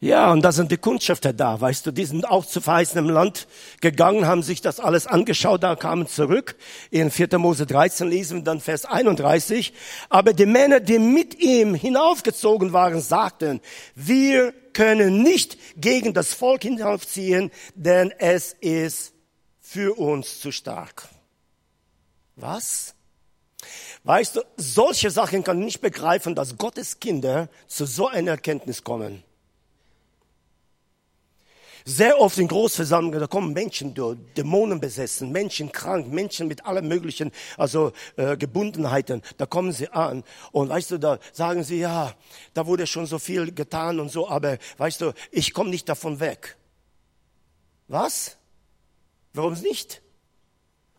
Ja, 0.00 0.30
und 0.30 0.42
da 0.42 0.52
sind 0.52 0.70
die 0.70 0.76
Kundschafter 0.76 1.32
da, 1.32 1.60
weißt 1.60 1.84
du, 1.84 1.90
die 1.90 2.04
sind 2.04 2.28
auch 2.28 2.46
zu 2.46 2.60
verheißenem 2.60 3.10
Land 3.10 3.48
gegangen, 3.80 4.26
haben 4.26 4.44
sich 4.44 4.60
das 4.60 4.78
alles 4.78 5.08
angeschaut, 5.08 5.64
da 5.64 5.74
kamen 5.74 6.06
zurück. 6.06 6.54
In 6.92 7.10
4. 7.10 7.36
Mose 7.38 7.66
13 7.66 8.08
lesen 8.08 8.38
wir 8.38 8.44
dann 8.44 8.60
Vers 8.60 8.84
31. 8.84 9.72
Aber 10.08 10.32
die 10.34 10.46
Männer, 10.46 10.78
die 10.78 11.00
mit 11.00 11.40
ihm 11.40 11.74
hinaufgezogen 11.74 12.72
waren, 12.72 13.00
sagten, 13.00 13.60
wir 13.96 14.54
können 14.72 15.24
nicht 15.24 15.58
gegen 15.76 16.14
das 16.14 16.32
Volk 16.32 16.62
hinaufziehen, 16.62 17.50
denn 17.74 18.12
es 18.18 18.52
ist 18.52 19.14
für 19.60 19.98
uns 19.98 20.38
zu 20.40 20.52
stark. 20.52 21.08
Was? 22.36 22.94
Weißt 24.04 24.36
du, 24.36 24.42
solche 24.56 25.10
Sachen 25.10 25.42
kann 25.42 25.58
ich 25.58 25.64
nicht 25.64 25.80
begreifen, 25.80 26.36
dass 26.36 26.56
Gottes 26.56 27.00
Kinder 27.00 27.48
zu 27.66 27.84
so 27.84 28.06
einer 28.06 28.30
Erkenntnis 28.30 28.84
kommen. 28.84 29.24
Sehr 31.90 32.20
oft 32.20 32.36
in 32.36 32.48
Großversammlungen, 32.48 33.18
da 33.18 33.26
kommen 33.26 33.54
Menschen 33.54 33.94
Dämonen 34.36 34.78
besessen, 34.78 35.32
Menschen 35.32 35.72
krank, 35.72 36.12
Menschen 36.12 36.46
mit 36.46 36.66
allen 36.66 36.86
möglichen, 36.86 37.32
also 37.56 37.92
äh, 38.16 38.36
Gebundenheiten. 38.36 39.22
Da 39.38 39.46
kommen 39.46 39.72
sie 39.72 39.88
an 39.88 40.22
und 40.52 40.68
weißt 40.68 40.90
du, 40.90 40.98
da 40.98 41.18
sagen 41.32 41.64
sie, 41.64 41.78
ja, 41.80 42.12
da 42.52 42.66
wurde 42.66 42.86
schon 42.86 43.06
so 43.06 43.18
viel 43.18 43.54
getan 43.54 44.00
und 44.00 44.10
so, 44.10 44.28
aber 44.28 44.58
weißt 44.76 45.00
du, 45.00 45.14
ich 45.30 45.54
komme 45.54 45.70
nicht 45.70 45.88
davon 45.88 46.20
weg. 46.20 46.58
Was? 47.86 48.36
Warum 49.32 49.54
nicht? 49.54 50.02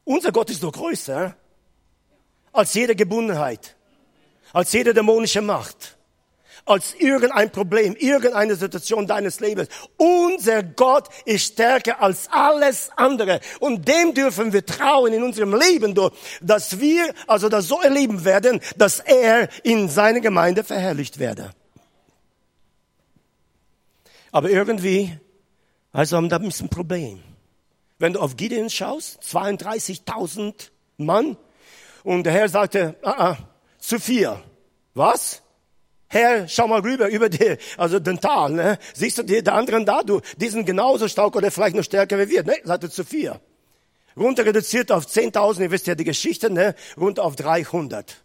Unser 0.05 0.31
Gott 0.31 0.49
ist 0.49 0.63
doch 0.63 0.71
größer 0.71 1.35
als 2.51 2.73
jede 2.73 2.95
Gebundenheit, 2.95 3.75
als 4.53 4.73
jede 4.73 4.95
dämonische 4.95 5.43
Macht 5.43 5.98
als 6.69 6.93
irgendein 6.95 7.51
Problem, 7.51 7.95
irgendeine 7.97 8.55
Situation 8.55 9.07
deines 9.07 9.39
Lebens. 9.39 9.69
Unser 9.97 10.63
Gott 10.63 11.09
ist 11.25 11.53
stärker 11.53 12.01
als 12.01 12.27
alles 12.31 12.89
andere. 12.95 13.39
Und 13.59 13.87
dem 13.87 14.13
dürfen 14.13 14.53
wir 14.53 14.65
trauen 14.65 15.13
in 15.13 15.23
unserem 15.23 15.53
Leben, 15.53 15.95
dass 16.41 16.79
wir 16.79 17.13
also 17.27 17.49
das 17.49 17.67
so 17.67 17.81
erleben 17.81 18.23
werden, 18.25 18.61
dass 18.77 18.99
er 18.99 19.49
in 19.63 19.89
seiner 19.89 20.19
Gemeinde 20.19 20.63
verherrlicht 20.63 21.19
werde. 21.19 21.51
Aber 24.31 24.49
irgendwie, 24.49 25.17
also 25.91 26.17
haben 26.17 26.29
da 26.29 26.37
ein 26.37 26.43
bisschen 26.43 26.69
Problem. 26.69 27.21
Wenn 27.97 28.13
du 28.13 28.19
auf 28.19 28.37
Gideon 28.37 28.69
schaust, 28.69 29.21
32.000 29.23 30.69
Mann, 30.97 31.35
und 32.03 32.23
der 32.23 32.33
Herr 32.33 32.49
sagte, 32.49 32.95
ah, 33.03 33.31
ah, 33.31 33.37
zu 33.77 33.99
viel. 33.99 34.35
Was? 34.93 35.41
Herr, 36.11 36.47
schau 36.47 36.67
mal 36.67 36.81
rüber 36.81 37.07
über 37.09 37.29
die, 37.29 37.57
also 37.77 37.99
den 37.99 38.19
Tal, 38.19 38.51
ne? 38.51 38.79
Siehst 38.93 39.19
du 39.19 39.23
die, 39.23 39.43
die 39.43 39.51
anderen 39.51 39.85
da, 39.85 40.01
du, 40.01 40.21
die 40.37 40.49
sind 40.49 40.65
genauso 40.65 41.07
stark 41.07 41.35
oder 41.35 41.51
vielleicht 41.51 41.75
noch 41.75 41.83
stärker 41.83 42.17
wie 42.17 42.29
wir, 42.29 42.43
ne? 42.43 42.55
Seid 42.63 42.91
zu 42.91 43.03
vier. 43.03 43.39
Runter 44.17 44.43
reduziert 44.43 44.91
auf 44.91 45.05
10.000, 45.05 45.61
ihr 45.61 45.71
wisst 45.71 45.85
ja 45.85 45.93
die 45.93 46.03
Geschichte, 46.03 46.49
ne? 46.49 46.73
Runter 46.97 47.23
auf 47.23 47.35
300. 47.35 48.23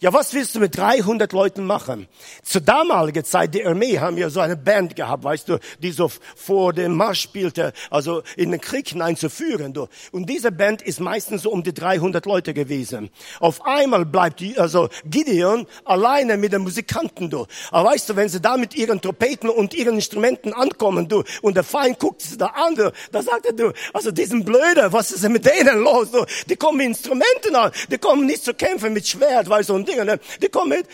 Ja, 0.00 0.12
was 0.12 0.32
willst 0.32 0.54
du 0.54 0.60
mit 0.60 0.76
300 0.76 1.32
Leuten 1.32 1.66
machen? 1.66 2.06
Zur 2.44 2.60
damaligen 2.60 3.24
Zeit, 3.24 3.52
die 3.52 3.66
Armee 3.66 3.98
haben 3.98 4.16
ja 4.16 4.30
so 4.30 4.38
eine 4.38 4.56
Band 4.56 4.94
gehabt, 4.94 5.24
weißt 5.24 5.48
du, 5.48 5.58
die 5.82 5.90
so 5.90 6.08
vor 6.36 6.72
dem 6.72 6.94
Marsch 6.94 7.20
spielte, 7.20 7.72
also 7.90 8.22
in 8.36 8.52
den 8.52 8.60
Krieg 8.60 8.90
hineinzuführen, 8.90 9.72
du. 9.72 9.88
Und 10.12 10.30
diese 10.30 10.52
Band 10.52 10.82
ist 10.82 11.00
meistens 11.00 11.42
so 11.42 11.50
um 11.50 11.64
die 11.64 11.74
300 11.74 12.26
Leute 12.26 12.54
gewesen. 12.54 13.10
Auf 13.40 13.66
einmal 13.66 14.06
bleibt 14.06 14.40
also 14.56 14.88
Gideon 15.04 15.66
alleine 15.84 16.36
mit 16.36 16.52
den 16.52 16.62
Musikanten, 16.62 17.28
du. 17.28 17.46
Aber 17.72 17.90
weißt 17.90 18.10
du, 18.10 18.14
wenn 18.14 18.28
sie 18.28 18.40
da 18.40 18.56
mit 18.56 18.76
ihren 18.76 19.00
Trompeten 19.00 19.50
und 19.50 19.74
ihren 19.74 19.96
Instrumenten 19.96 20.52
ankommen, 20.52 21.08
du, 21.08 21.24
und 21.42 21.56
der 21.56 21.64
Feind 21.64 21.98
guckt 21.98 22.22
sie 22.22 22.38
da 22.38 22.46
an, 22.46 22.76
du, 22.76 22.92
da 23.10 23.20
sagt 23.20 23.46
er, 23.46 23.52
du, 23.52 23.72
also 23.92 24.12
diesen 24.12 24.44
Blöde, 24.44 24.92
was 24.92 25.10
ist 25.10 25.24
denn 25.24 25.32
mit 25.32 25.44
denen 25.44 25.80
los, 25.80 26.12
du? 26.12 26.24
Die 26.48 26.54
kommen 26.54 26.78
mit 26.78 26.86
Instrumenten 26.86 27.56
an, 27.56 27.72
die 27.90 27.98
kommen 27.98 28.26
nicht 28.26 28.44
zu 28.44 28.54
kämpfen 28.54 28.92
mit 28.92 29.04
Schwert, 29.04 29.48
weißt 29.48 29.70
du, 29.70 29.74
und 29.74 29.87
Dinge, 29.88 30.04
ne? 30.04 30.20
die 30.40 30.48
kommen 30.48 30.70
mit. 30.70 30.86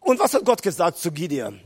Und 0.00 0.18
was 0.18 0.34
hat 0.34 0.44
Gott 0.44 0.62
gesagt 0.62 0.98
zu 0.98 1.12
Gideon? 1.12 1.60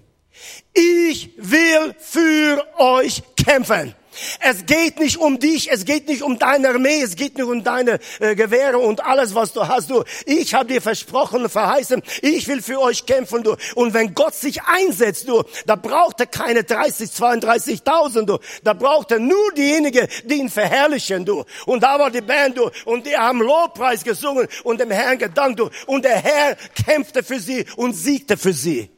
Ich 0.72 1.30
will 1.36 1.94
für 1.98 2.64
euch 2.78 3.22
kämpfen. 3.36 3.94
Es 4.40 4.66
geht 4.66 4.98
nicht 4.98 5.18
um 5.18 5.38
dich, 5.38 5.70
es 5.70 5.84
geht 5.84 6.08
nicht 6.08 6.22
um 6.22 6.38
deine 6.38 6.68
Armee, 6.70 7.02
es 7.02 7.16
geht 7.16 7.36
nicht 7.36 7.46
um 7.46 7.62
deine 7.64 7.98
äh, 8.20 8.34
Gewehre 8.34 8.78
und 8.78 9.04
alles, 9.04 9.34
was 9.34 9.52
du 9.52 9.66
hast. 9.66 9.90
Du, 9.90 10.04
ich 10.26 10.54
habe 10.54 10.72
dir 10.72 10.82
versprochen 10.82 11.48
verheißen, 11.48 12.02
ich 12.22 12.48
will 12.48 12.62
für 12.62 12.80
euch 12.80 13.06
kämpfen. 13.06 13.42
Du. 13.42 13.56
Und 13.74 13.94
wenn 13.94 14.14
Gott 14.14 14.34
sich 14.34 14.62
einsetzt, 14.62 15.28
du, 15.28 15.42
da 15.66 15.76
braucht 15.76 16.20
er 16.20 16.26
keine 16.26 16.64
30, 16.64 17.10
32.000. 17.10 18.22
Du. 18.24 18.38
Da 18.62 18.74
braucht 18.74 19.10
er 19.10 19.18
nur 19.18 19.52
diejenigen, 19.52 20.06
die 20.24 20.34
ihn 20.34 20.50
verherrlichen. 20.50 21.24
Du. 21.24 21.44
Und 21.66 21.82
da 21.82 21.98
war 21.98 22.10
die 22.10 22.20
Band, 22.20 22.58
du, 22.58 22.70
und 22.84 23.06
die 23.06 23.16
haben 23.16 23.40
Lobpreis 23.40 24.04
gesungen 24.04 24.48
und 24.64 24.80
dem 24.80 24.90
Herrn 24.90 25.18
gedankt. 25.18 25.60
Du. 25.60 25.70
Und 25.86 26.04
der 26.04 26.16
Herr 26.16 26.56
kämpfte 26.84 27.22
für 27.22 27.40
sie 27.40 27.64
und 27.76 27.94
siegte 27.94 28.36
für 28.36 28.52
sie. 28.52 28.90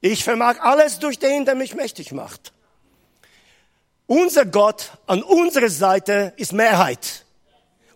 Ich 0.00 0.22
vermag 0.24 0.60
alles 0.60 0.98
durch 0.98 1.18
den, 1.18 1.44
der 1.44 1.54
mich 1.54 1.74
mächtig 1.74 2.12
macht. 2.12 2.52
Unser 4.06 4.46
Gott 4.46 4.92
an 5.06 5.22
unserer 5.24 5.68
Seite 5.68 6.32
ist 6.36 6.52
Mehrheit 6.52 7.24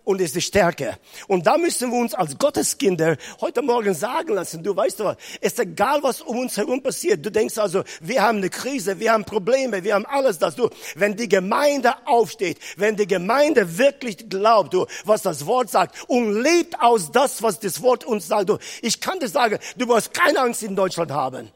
und 0.03 0.21
ist 0.21 0.35
die 0.35 0.41
Stärke. 0.41 0.99
Und 1.29 1.47
da 1.47 1.57
müssen 1.57 1.93
wir 1.93 1.99
uns 1.99 2.15
als 2.15 2.37
Gotteskinder 2.37 3.17
heute 3.41 3.63
Morgen 3.63 3.95
sagen 3.95 4.35
lassen, 4.35 4.61
du 4.65 4.75
weißt 4.75 4.99
doch, 4.99 5.15
es 5.41 5.53
ist 5.53 5.61
egal, 5.61 6.03
was 6.03 6.21
um 6.21 6.39
uns 6.39 6.57
herum 6.57 6.83
passiert. 6.83 7.25
Du 7.25 7.31
denkst 7.31 7.59
also, 7.59 7.85
wir 8.01 8.23
haben 8.23 8.39
eine 8.39 8.51
Krise, 8.51 8.99
wir 8.99 9.13
haben 9.13 9.25
Probleme, 9.25 9.85
wir 9.85 9.95
haben 9.95 10.05
alles 10.07 10.41
das. 10.41 10.57
Du, 10.57 10.69
wenn 10.97 11.15
die 11.17 11.29
Gemeinde 11.29 11.95
aufsteht, 12.07 12.59
wenn 12.77 12.97
die 12.97 13.07
Gemeinde 13.07 13.79
wirklich 13.79 14.29
glaubt, 14.29 14.75
du, 14.75 14.87
was 15.05 15.23
das 15.23 15.47
Wort 15.47 15.71
sagt 15.71 15.95
und 16.09 16.43
lebt 16.43 16.81
aus 16.81 17.13
das, 17.13 17.41
was 17.41 17.61
das 17.61 17.83
Wort 17.83 18.05
uns 18.05 18.27
sagt, 18.27 18.49
du, 18.49 18.59
ich 18.83 19.01
kann 19.01 19.21
dir 19.21 19.29
sagen, 19.29 19.61
du 19.77 19.87
musst 19.87 20.13
keine 20.13 20.41
Angst 20.41 20.65
in 20.65 20.75
Deutschland 20.75 21.13
haben. 21.13 21.53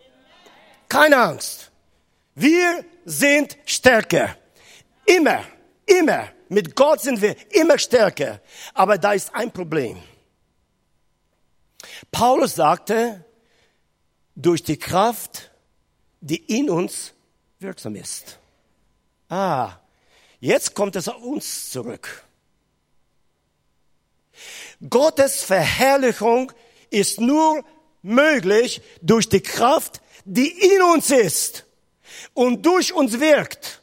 Keine 0.88 1.16
Angst. 1.16 1.72
Wir 2.36 2.84
sind 3.04 3.56
stärker. 3.64 4.36
Immer, 5.06 5.44
immer. 5.86 6.28
Mit 6.48 6.76
Gott 6.76 7.00
sind 7.00 7.20
wir 7.20 7.36
immer 7.52 7.78
stärker. 7.78 8.40
Aber 8.74 8.98
da 8.98 9.12
ist 9.12 9.34
ein 9.34 9.50
Problem. 9.50 10.02
Paulus 12.10 12.54
sagte, 12.54 13.24
durch 14.34 14.62
die 14.62 14.78
Kraft, 14.78 15.50
die 16.20 16.36
in 16.36 16.70
uns 16.70 17.12
wirksam 17.58 17.96
ist. 17.96 18.38
Ah, 19.28 19.78
jetzt 20.40 20.74
kommt 20.74 20.96
es 20.96 21.08
auf 21.08 21.22
uns 21.22 21.70
zurück. 21.70 22.24
Gottes 24.88 25.42
Verherrlichung 25.42 26.52
ist 26.90 27.20
nur 27.20 27.64
möglich 28.02 28.82
durch 29.00 29.28
die 29.28 29.40
Kraft, 29.40 30.00
die 30.24 30.48
in 30.48 30.82
uns 30.82 31.10
ist 31.10 31.64
und 32.32 32.64
durch 32.66 32.92
uns 32.92 33.20
wirkt. 33.20 33.82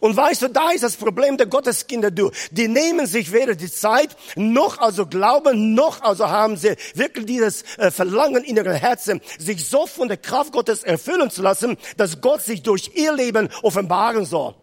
Und 0.00 0.16
weißt 0.16 0.42
du, 0.42 0.48
da 0.48 0.70
ist 0.70 0.84
das 0.84 0.96
Problem 0.96 1.36
der 1.36 1.46
Gotteskinder, 1.46 2.10
du. 2.10 2.30
Die 2.50 2.68
nehmen 2.68 3.06
sich 3.06 3.32
weder 3.32 3.54
die 3.54 3.70
Zeit, 3.70 4.16
noch 4.36 4.78
also 4.78 5.06
glauben, 5.06 5.74
noch 5.74 6.02
also 6.02 6.28
haben 6.28 6.56
sie 6.56 6.76
wirklich 6.94 7.26
dieses 7.26 7.62
äh, 7.78 7.90
Verlangen 7.90 8.44
in 8.44 8.56
ihrem 8.56 8.72
Herzen, 8.72 9.20
sich 9.38 9.66
so 9.68 9.86
von 9.86 10.08
der 10.08 10.16
Kraft 10.16 10.52
Gottes 10.52 10.82
erfüllen 10.82 11.30
zu 11.30 11.42
lassen, 11.42 11.76
dass 11.96 12.20
Gott 12.20 12.42
sich 12.42 12.62
durch 12.62 12.92
ihr 12.94 13.12
Leben 13.12 13.48
offenbaren 13.62 14.24
soll. 14.24 14.54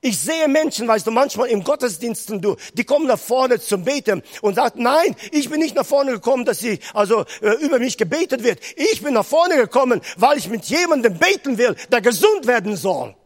Ich 0.00 0.16
sehe 0.20 0.46
Menschen, 0.46 0.86
weißt 0.86 1.08
du, 1.08 1.10
manchmal 1.10 1.48
im 1.48 1.64
Gottesdiensten, 1.64 2.40
du, 2.40 2.54
die 2.74 2.84
kommen 2.84 3.08
nach 3.08 3.18
vorne 3.18 3.58
zum 3.58 3.82
Beten 3.82 4.22
und 4.42 4.54
sagen, 4.54 4.84
nein, 4.84 5.16
ich 5.32 5.50
bin 5.50 5.58
nicht 5.58 5.74
nach 5.74 5.84
vorne 5.84 6.12
gekommen, 6.12 6.44
dass 6.44 6.60
sie, 6.60 6.78
also, 6.94 7.24
äh, 7.42 7.54
über 7.60 7.80
mich 7.80 7.98
gebetet 7.98 8.44
wird. 8.44 8.60
Ich 8.76 9.02
bin 9.02 9.14
nach 9.14 9.26
vorne 9.26 9.56
gekommen, 9.56 10.00
weil 10.16 10.38
ich 10.38 10.48
mit 10.48 10.66
jemandem 10.66 11.18
beten 11.18 11.58
will, 11.58 11.74
der 11.90 12.00
gesund 12.00 12.46
werden 12.46 12.76
soll. 12.76 13.16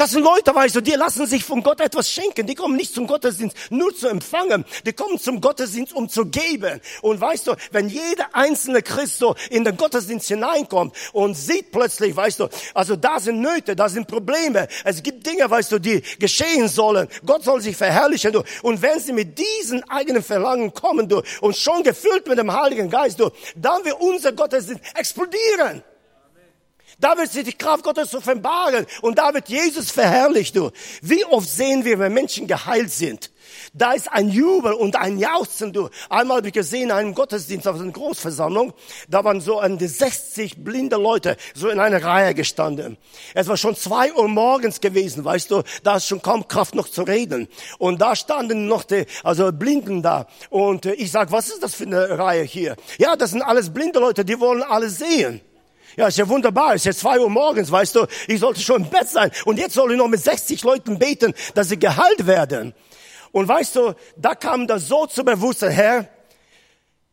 Das 0.00 0.12
sind 0.12 0.22
Leute, 0.22 0.54
weißt 0.54 0.76
du, 0.76 0.80
die 0.80 0.92
lassen 0.92 1.26
sich 1.26 1.44
von 1.44 1.62
Gott 1.62 1.78
etwas 1.78 2.10
schenken. 2.10 2.46
Die 2.46 2.54
kommen 2.54 2.74
nicht 2.74 2.94
zum 2.94 3.06
Gottesdienst 3.06 3.54
nur 3.68 3.94
zu 3.94 4.08
empfangen. 4.08 4.64
Die 4.86 4.94
kommen 4.94 5.18
zum 5.18 5.42
Gottesdienst, 5.42 5.92
um 5.92 6.08
zu 6.08 6.24
geben. 6.24 6.80
Und 7.02 7.20
weißt 7.20 7.48
du, 7.48 7.54
wenn 7.70 7.90
jeder 7.90 8.34
einzelne 8.34 8.80
Christ 8.80 9.18
so 9.18 9.34
in 9.50 9.62
den 9.62 9.76
Gottesdienst 9.76 10.28
hineinkommt 10.28 10.96
und 11.12 11.34
sieht 11.34 11.70
plötzlich, 11.70 12.16
weißt 12.16 12.40
du, 12.40 12.48
also 12.72 12.96
da 12.96 13.20
sind 13.20 13.42
Nöte, 13.42 13.76
da 13.76 13.90
sind 13.90 14.08
Probleme. 14.08 14.68
Es 14.84 15.02
gibt 15.02 15.26
Dinge, 15.26 15.50
weißt 15.50 15.70
du, 15.70 15.78
die 15.78 16.00
geschehen 16.18 16.66
sollen. 16.68 17.06
Gott 17.26 17.44
soll 17.44 17.60
sich 17.60 17.76
verherrlichen, 17.76 18.32
du. 18.32 18.42
Und 18.62 18.80
wenn 18.80 19.00
sie 19.00 19.12
mit 19.12 19.38
diesen 19.38 19.84
eigenen 19.90 20.22
Verlangen 20.22 20.72
kommen, 20.72 21.10
du, 21.10 21.20
und 21.42 21.58
schon 21.58 21.82
gefüllt 21.82 22.26
mit 22.26 22.38
dem 22.38 22.50
Heiligen 22.50 22.88
Geist, 22.88 23.20
du, 23.20 23.28
dann 23.54 23.84
wird 23.84 24.00
unser 24.00 24.32
Gottesdienst 24.32 24.82
explodieren. 24.94 25.82
Da 27.00 27.16
wird 27.16 27.32
sich 27.32 27.44
die 27.44 27.52
Kraft 27.52 27.82
Gottes 27.82 28.14
offenbaren 28.14 28.86
und 29.00 29.18
da 29.18 29.32
wird 29.32 29.48
Jesus 29.48 29.90
verherrlicht. 29.90 30.54
Du. 30.54 30.70
Wie 31.00 31.24
oft 31.24 31.48
sehen 31.48 31.84
wir, 31.84 31.98
wenn 31.98 32.12
Menschen 32.12 32.46
geheilt 32.46 32.90
sind? 32.90 33.30
Da 33.72 33.92
ist 33.92 34.10
ein 34.12 34.28
Jubel 34.28 34.74
und 34.74 34.96
ein 34.96 35.18
Jauchzen. 35.18 35.72
Du. 35.72 35.88
Einmal 36.08 36.38
habe 36.38 36.48
ich 36.48 36.52
gesehen, 36.52 36.84
in 36.84 36.90
einem 36.90 37.14
Gottesdienst 37.14 37.66
auf 37.66 37.80
einer 37.80 37.90
Großversammlung, 37.90 38.72
da 39.08 39.24
waren 39.24 39.40
so 39.40 39.58
an 39.58 39.78
die 39.78 39.86
60 39.86 40.62
blinde 40.62 40.96
Leute 40.96 41.36
so 41.54 41.68
in 41.68 41.80
einer 41.80 42.02
Reihe 42.02 42.34
gestanden. 42.34 42.96
Es 43.34 43.48
war 43.48 43.56
schon 43.56 43.76
zwei 43.76 44.12
Uhr 44.12 44.28
morgens 44.28 44.80
gewesen, 44.80 45.24
weißt 45.24 45.50
du, 45.50 45.62
da 45.82 45.96
ist 45.96 46.06
schon 46.06 46.22
kaum 46.22 46.48
Kraft 46.48 46.74
noch 46.74 46.88
zu 46.88 47.02
reden. 47.02 47.48
Und 47.78 48.00
da 48.00 48.14
standen 48.14 48.66
noch 48.66 48.84
die, 48.84 49.06
also 49.24 49.50
Blinden 49.52 50.02
da. 50.02 50.26
Und 50.50 50.86
äh, 50.86 50.92
ich 50.94 51.10
sag, 51.10 51.32
was 51.32 51.48
ist 51.48 51.62
das 51.62 51.74
für 51.74 51.84
eine 51.84 52.18
Reihe 52.18 52.42
hier? 52.42 52.76
Ja, 52.98 53.16
das 53.16 53.30
sind 53.30 53.42
alles 53.42 53.72
blinde 53.72 54.00
Leute, 54.00 54.24
die 54.24 54.38
wollen 54.38 54.62
alles 54.62 54.98
sehen. 54.98 55.40
Ja, 55.96 56.08
ist 56.08 56.18
ja 56.18 56.28
wunderbar. 56.28 56.74
Ist 56.74 56.86
jetzt 56.86 57.00
zwei 57.00 57.18
Uhr 57.18 57.30
morgens, 57.30 57.70
weißt 57.70 57.94
du. 57.94 58.06
Ich 58.28 58.40
sollte 58.40 58.60
schon 58.60 58.84
im 58.84 58.90
Bett 58.90 59.08
sein. 59.08 59.30
Und 59.44 59.58
jetzt 59.58 59.74
soll 59.74 59.92
ich 59.92 59.98
noch 59.98 60.08
mit 60.08 60.20
60 60.20 60.62
Leuten 60.62 60.98
beten, 60.98 61.34
dass 61.54 61.68
sie 61.68 61.78
geheilt 61.78 62.26
werden. 62.26 62.74
Und 63.32 63.48
weißt 63.48 63.76
du, 63.76 63.94
da 64.16 64.34
kam 64.34 64.66
das 64.66 64.88
so 64.88 65.06
zu 65.06 65.24
Bewusstsein, 65.24 65.70
Herr, 65.70 66.08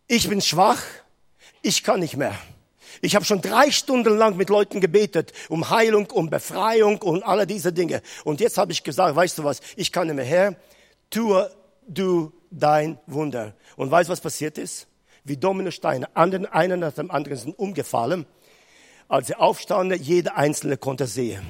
ich 0.07 0.27
bin 0.29 0.41
schwach, 0.41 0.81
ich 1.61 1.83
kann 1.83 1.99
nicht 1.99 2.17
mehr. 2.17 2.33
Ich 3.01 3.15
habe 3.15 3.25
schon 3.25 3.41
drei 3.41 3.69
Stunden 3.69 4.17
lang 4.17 4.37
mit 4.37 4.49
Leuten 4.49 4.81
gebetet, 4.81 5.31
um 5.49 5.69
Heilung, 5.69 6.09
um 6.11 6.29
Befreiung 6.29 6.99
und 7.01 7.23
alle 7.23 7.45
diese 7.45 7.71
Dinge. 7.71 8.01
Und 8.23 8.39
jetzt 8.39 8.57
habe 8.57 8.71
ich 8.71 8.83
gesagt, 8.83 9.15
weißt 9.15 9.37
du 9.37 9.43
was, 9.43 9.61
ich 9.75 9.91
kann 9.91 10.07
nicht 10.07 10.15
mehr, 10.15 10.25
Herr, 10.25 10.55
tue 11.09 11.51
du 11.87 12.31
dein 12.49 12.97
Wunder. 13.05 13.53
Und 13.75 13.91
weißt 13.91 14.09
du, 14.09 14.11
was 14.11 14.21
passiert 14.21 14.57
ist? 14.57 14.87
Wie 15.23 15.37
Dominosteine, 15.37 16.15
einen 16.15 16.79
nach 16.79 16.93
dem 16.93 17.11
anderen 17.11 17.37
sind 17.37 17.59
umgefallen. 17.59 18.25
Als 19.07 19.27
sie 19.27 19.35
aufstanden, 19.35 20.01
jeder 20.01 20.35
Einzelne 20.35 20.77
konnte 20.77 21.07
sehen. 21.07 21.45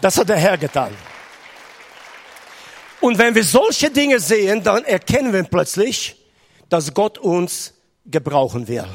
Das 0.00 0.16
hat 0.16 0.28
der 0.28 0.36
Herr 0.36 0.56
getan. 0.56 0.96
Und 3.00 3.18
wenn 3.18 3.34
wir 3.34 3.44
solche 3.44 3.90
Dinge 3.90 4.20
sehen, 4.20 4.62
dann 4.62 4.84
erkennen 4.84 5.32
wir 5.32 5.42
plötzlich, 5.42 6.16
dass 6.68 6.94
Gott 6.94 7.18
uns 7.18 7.74
gebrauchen 8.06 8.68
will. 8.68 8.86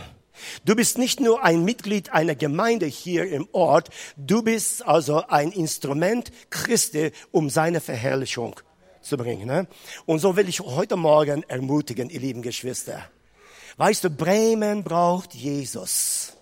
Du 0.64 0.76
bist 0.76 0.98
nicht 0.98 1.20
nur 1.20 1.44
ein 1.44 1.64
Mitglied 1.64 2.12
einer 2.12 2.36
Gemeinde 2.36 2.86
hier 2.86 3.26
im 3.30 3.48
Ort, 3.52 3.90
du 4.18 4.44
bist 4.44 4.86
also 4.86 5.26
ein 5.28 5.52
Instrument 5.52 6.32
Christi, 6.50 7.12
um 7.32 7.50
seine 7.50 7.82
Verherrlichung 7.82 8.60
zu 9.02 9.18
bringen. 9.18 9.48
Ne? 9.48 9.68
Und 10.06 10.20
so 10.20 10.36
will 10.36 10.50
ich 10.50 10.60
heute 10.60 10.98
Morgen 10.98 11.44
ermutigen, 11.44 12.10
ihr 12.10 12.20
lieben 12.20 12.42
Geschwister. 12.42 13.10
Weißt 13.78 14.04
du, 14.04 14.10
Bremen 14.10 14.84
braucht 14.84 15.34
Jesus. 15.34 16.35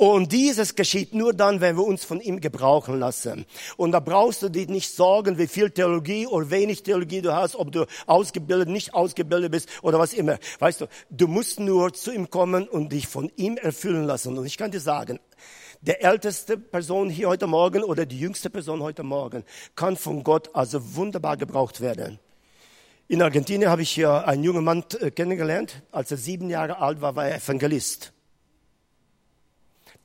Und 0.00 0.32
dieses 0.32 0.76
geschieht 0.76 1.14
nur 1.14 1.34
dann, 1.34 1.60
wenn 1.60 1.76
wir 1.76 1.84
uns 1.84 2.06
von 2.06 2.22
ihm 2.22 2.40
gebrauchen 2.40 2.98
lassen. 2.98 3.44
Und 3.76 3.92
da 3.92 4.00
brauchst 4.00 4.40
du 4.40 4.48
dich 4.48 4.66
nicht 4.66 4.90
sorgen, 4.90 5.36
wie 5.36 5.46
viel 5.46 5.70
Theologie 5.70 6.26
oder 6.26 6.48
wenig 6.48 6.82
Theologie 6.82 7.20
du 7.20 7.34
hast, 7.34 7.54
ob 7.54 7.70
du 7.70 7.84
ausgebildet, 8.06 8.70
nicht 8.70 8.94
ausgebildet 8.94 9.52
bist 9.52 9.68
oder 9.82 9.98
was 9.98 10.14
immer. 10.14 10.38
Weißt 10.58 10.80
du, 10.80 10.86
du 11.10 11.28
musst 11.28 11.60
nur 11.60 11.92
zu 11.92 12.12
ihm 12.12 12.30
kommen 12.30 12.66
und 12.66 12.92
dich 12.92 13.08
von 13.08 13.30
ihm 13.36 13.58
erfüllen 13.58 14.04
lassen. 14.04 14.38
Und 14.38 14.46
ich 14.46 14.56
kann 14.56 14.70
dir 14.70 14.80
sagen, 14.80 15.20
der 15.82 16.02
älteste 16.02 16.56
Person 16.56 17.10
hier 17.10 17.28
heute 17.28 17.46
Morgen 17.46 17.84
oder 17.84 18.06
die 18.06 18.18
jüngste 18.18 18.48
Person 18.48 18.82
heute 18.82 19.02
Morgen 19.02 19.44
kann 19.76 19.98
von 19.98 20.24
Gott 20.24 20.48
also 20.54 20.96
wunderbar 20.96 21.36
gebraucht 21.36 21.82
werden. 21.82 22.18
In 23.06 23.20
Argentinien 23.20 23.68
habe 23.68 23.82
ich 23.82 23.90
hier 23.90 24.26
einen 24.26 24.44
jungen 24.44 24.64
Mann 24.64 24.82
äh, 24.98 25.10
kennengelernt. 25.10 25.82
Als 25.92 26.10
er 26.10 26.16
sieben 26.16 26.48
Jahre 26.48 26.78
alt 26.78 27.02
war, 27.02 27.16
war 27.16 27.28
er 27.28 27.36
Evangelist. 27.36 28.14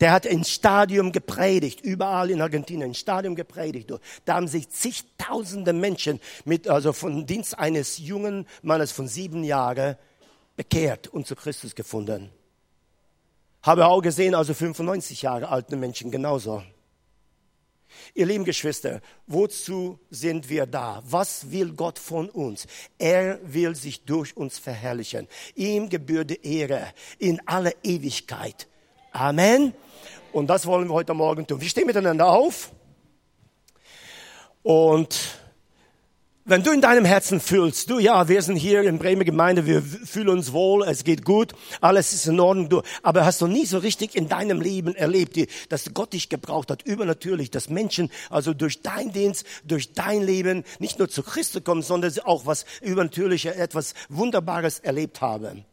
Der 0.02 0.12
hat 0.12 0.28
ein 0.28 0.44
Stadium 0.44 1.12
gepredigt, 1.12 1.82
überall 1.82 2.30
in 2.30 2.42
Argentinien, 2.42 2.92
ein 2.92 2.96
Stadium 2.96 3.36
gepredigt. 3.36 3.92
Da 4.26 4.36
haben 4.36 4.48
sich 4.48 4.70
zigtausende 4.70 5.72
Menschen 5.72 6.20
mit, 6.44 6.68
also 6.68 6.92
von 6.92 7.26
Dienst 7.26 7.58
eines 7.58 7.98
jungen 7.98 8.46
Mannes 8.62 8.92
von 8.92 9.08
sieben 9.08 9.44
Jahren 9.44 9.96
bekehrt 10.58 11.08
und 11.08 11.28
zu 11.28 11.36
Christus 11.36 11.76
gefunden. 11.76 12.30
Habe 13.64 13.88
auch 13.88 14.02
gesehen, 14.02 14.36
also 14.36 14.54
95 14.54 15.22
Jahre 15.22 15.50
alten 15.50 15.80
Menschen 15.80 16.12
genauso. 16.12 16.62
Ihr 18.14 18.26
lieben 18.26 18.44
Geschwister, 18.44 19.02
wozu 19.28 20.00
sind 20.10 20.50
wir 20.50 20.66
da? 20.66 21.02
Was 21.06 21.52
will 21.52 21.72
Gott 21.72 21.98
von 21.98 22.30
uns? 22.30 22.68
Er 22.98 23.40
will 23.44 23.76
sich 23.76 24.04
durch 24.04 24.36
uns 24.36 24.60
verherrlichen. 24.60 25.28
Ihm 25.56 25.90
gebührt 25.90 26.30
die 26.30 26.46
Ehre 26.46 26.94
in 27.18 27.46
aller 27.48 27.74
Ewigkeit. 27.84 28.68
Amen. 29.16 29.74
Und 30.34 30.48
das 30.48 30.66
wollen 30.66 30.90
wir 30.90 30.94
heute 30.94 31.14
Morgen 31.14 31.48
tun. 31.48 31.62
Wir 31.62 31.70
stehen 31.70 31.88
miteinander 31.88 32.28
auf. 32.28 32.74
Und 34.62 35.40
wenn 36.44 36.64
du 36.64 36.72
in 36.72 36.82
deinem 36.82 37.06
Herzen 37.06 37.40
fühlst, 37.40 37.90
du, 37.90 38.00
ja, 38.00 38.28
wir 38.28 38.42
sind 38.42 38.58
hier 38.58 38.84
in 38.84 39.00
Bremer 39.00 39.24
Gemeinde, 39.24 39.66
wir 39.66 39.82
fühlen 39.82 40.28
uns 40.28 40.52
wohl, 40.52 40.84
es 40.84 41.06
geht 41.06 41.24
gut, 41.24 41.54
alles 41.80 42.12
ist 42.12 42.28
in 42.28 42.42
Ordnung, 42.42 42.68
du, 42.68 42.82
aber 43.04 43.26
hast 43.26 43.40
du 43.40 43.48
nie 43.48 43.66
so 43.66 43.78
richtig 43.78 44.16
in 44.16 44.28
deinem 44.28 44.60
Leben 44.60 44.96
erlebt, 44.96 45.40
dass 45.70 45.94
Gott 45.94 46.12
dich 46.12 46.28
gebraucht 46.28 46.70
hat, 46.70 46.84
übernatürlich, 46.84 47.50
dass 47.52 47.70
Menschen 47.70 48.12
also 48.30 48.54
durch 48.54 48.82
dein 48.82 49.14
Dienst, 49.14 49.46
durch 49.64 49.94
dein 49.94 50.24
Leben 50.24 50.66
nicht 50.80 51.00
nur 51.00 51.08
zu 51.08 51.24
Christus 51.24 51.64
kommen, 51.64 51.84
sondern 51.84 52.12
auch 52.26 52.46
was 52.46 52.66
Übernatürliches, 52.82 53.56
etwas 53.56 53.94
Wunderbares 54.10 54.80
erlebt 54.80 55.22
haben. 55.22 55.64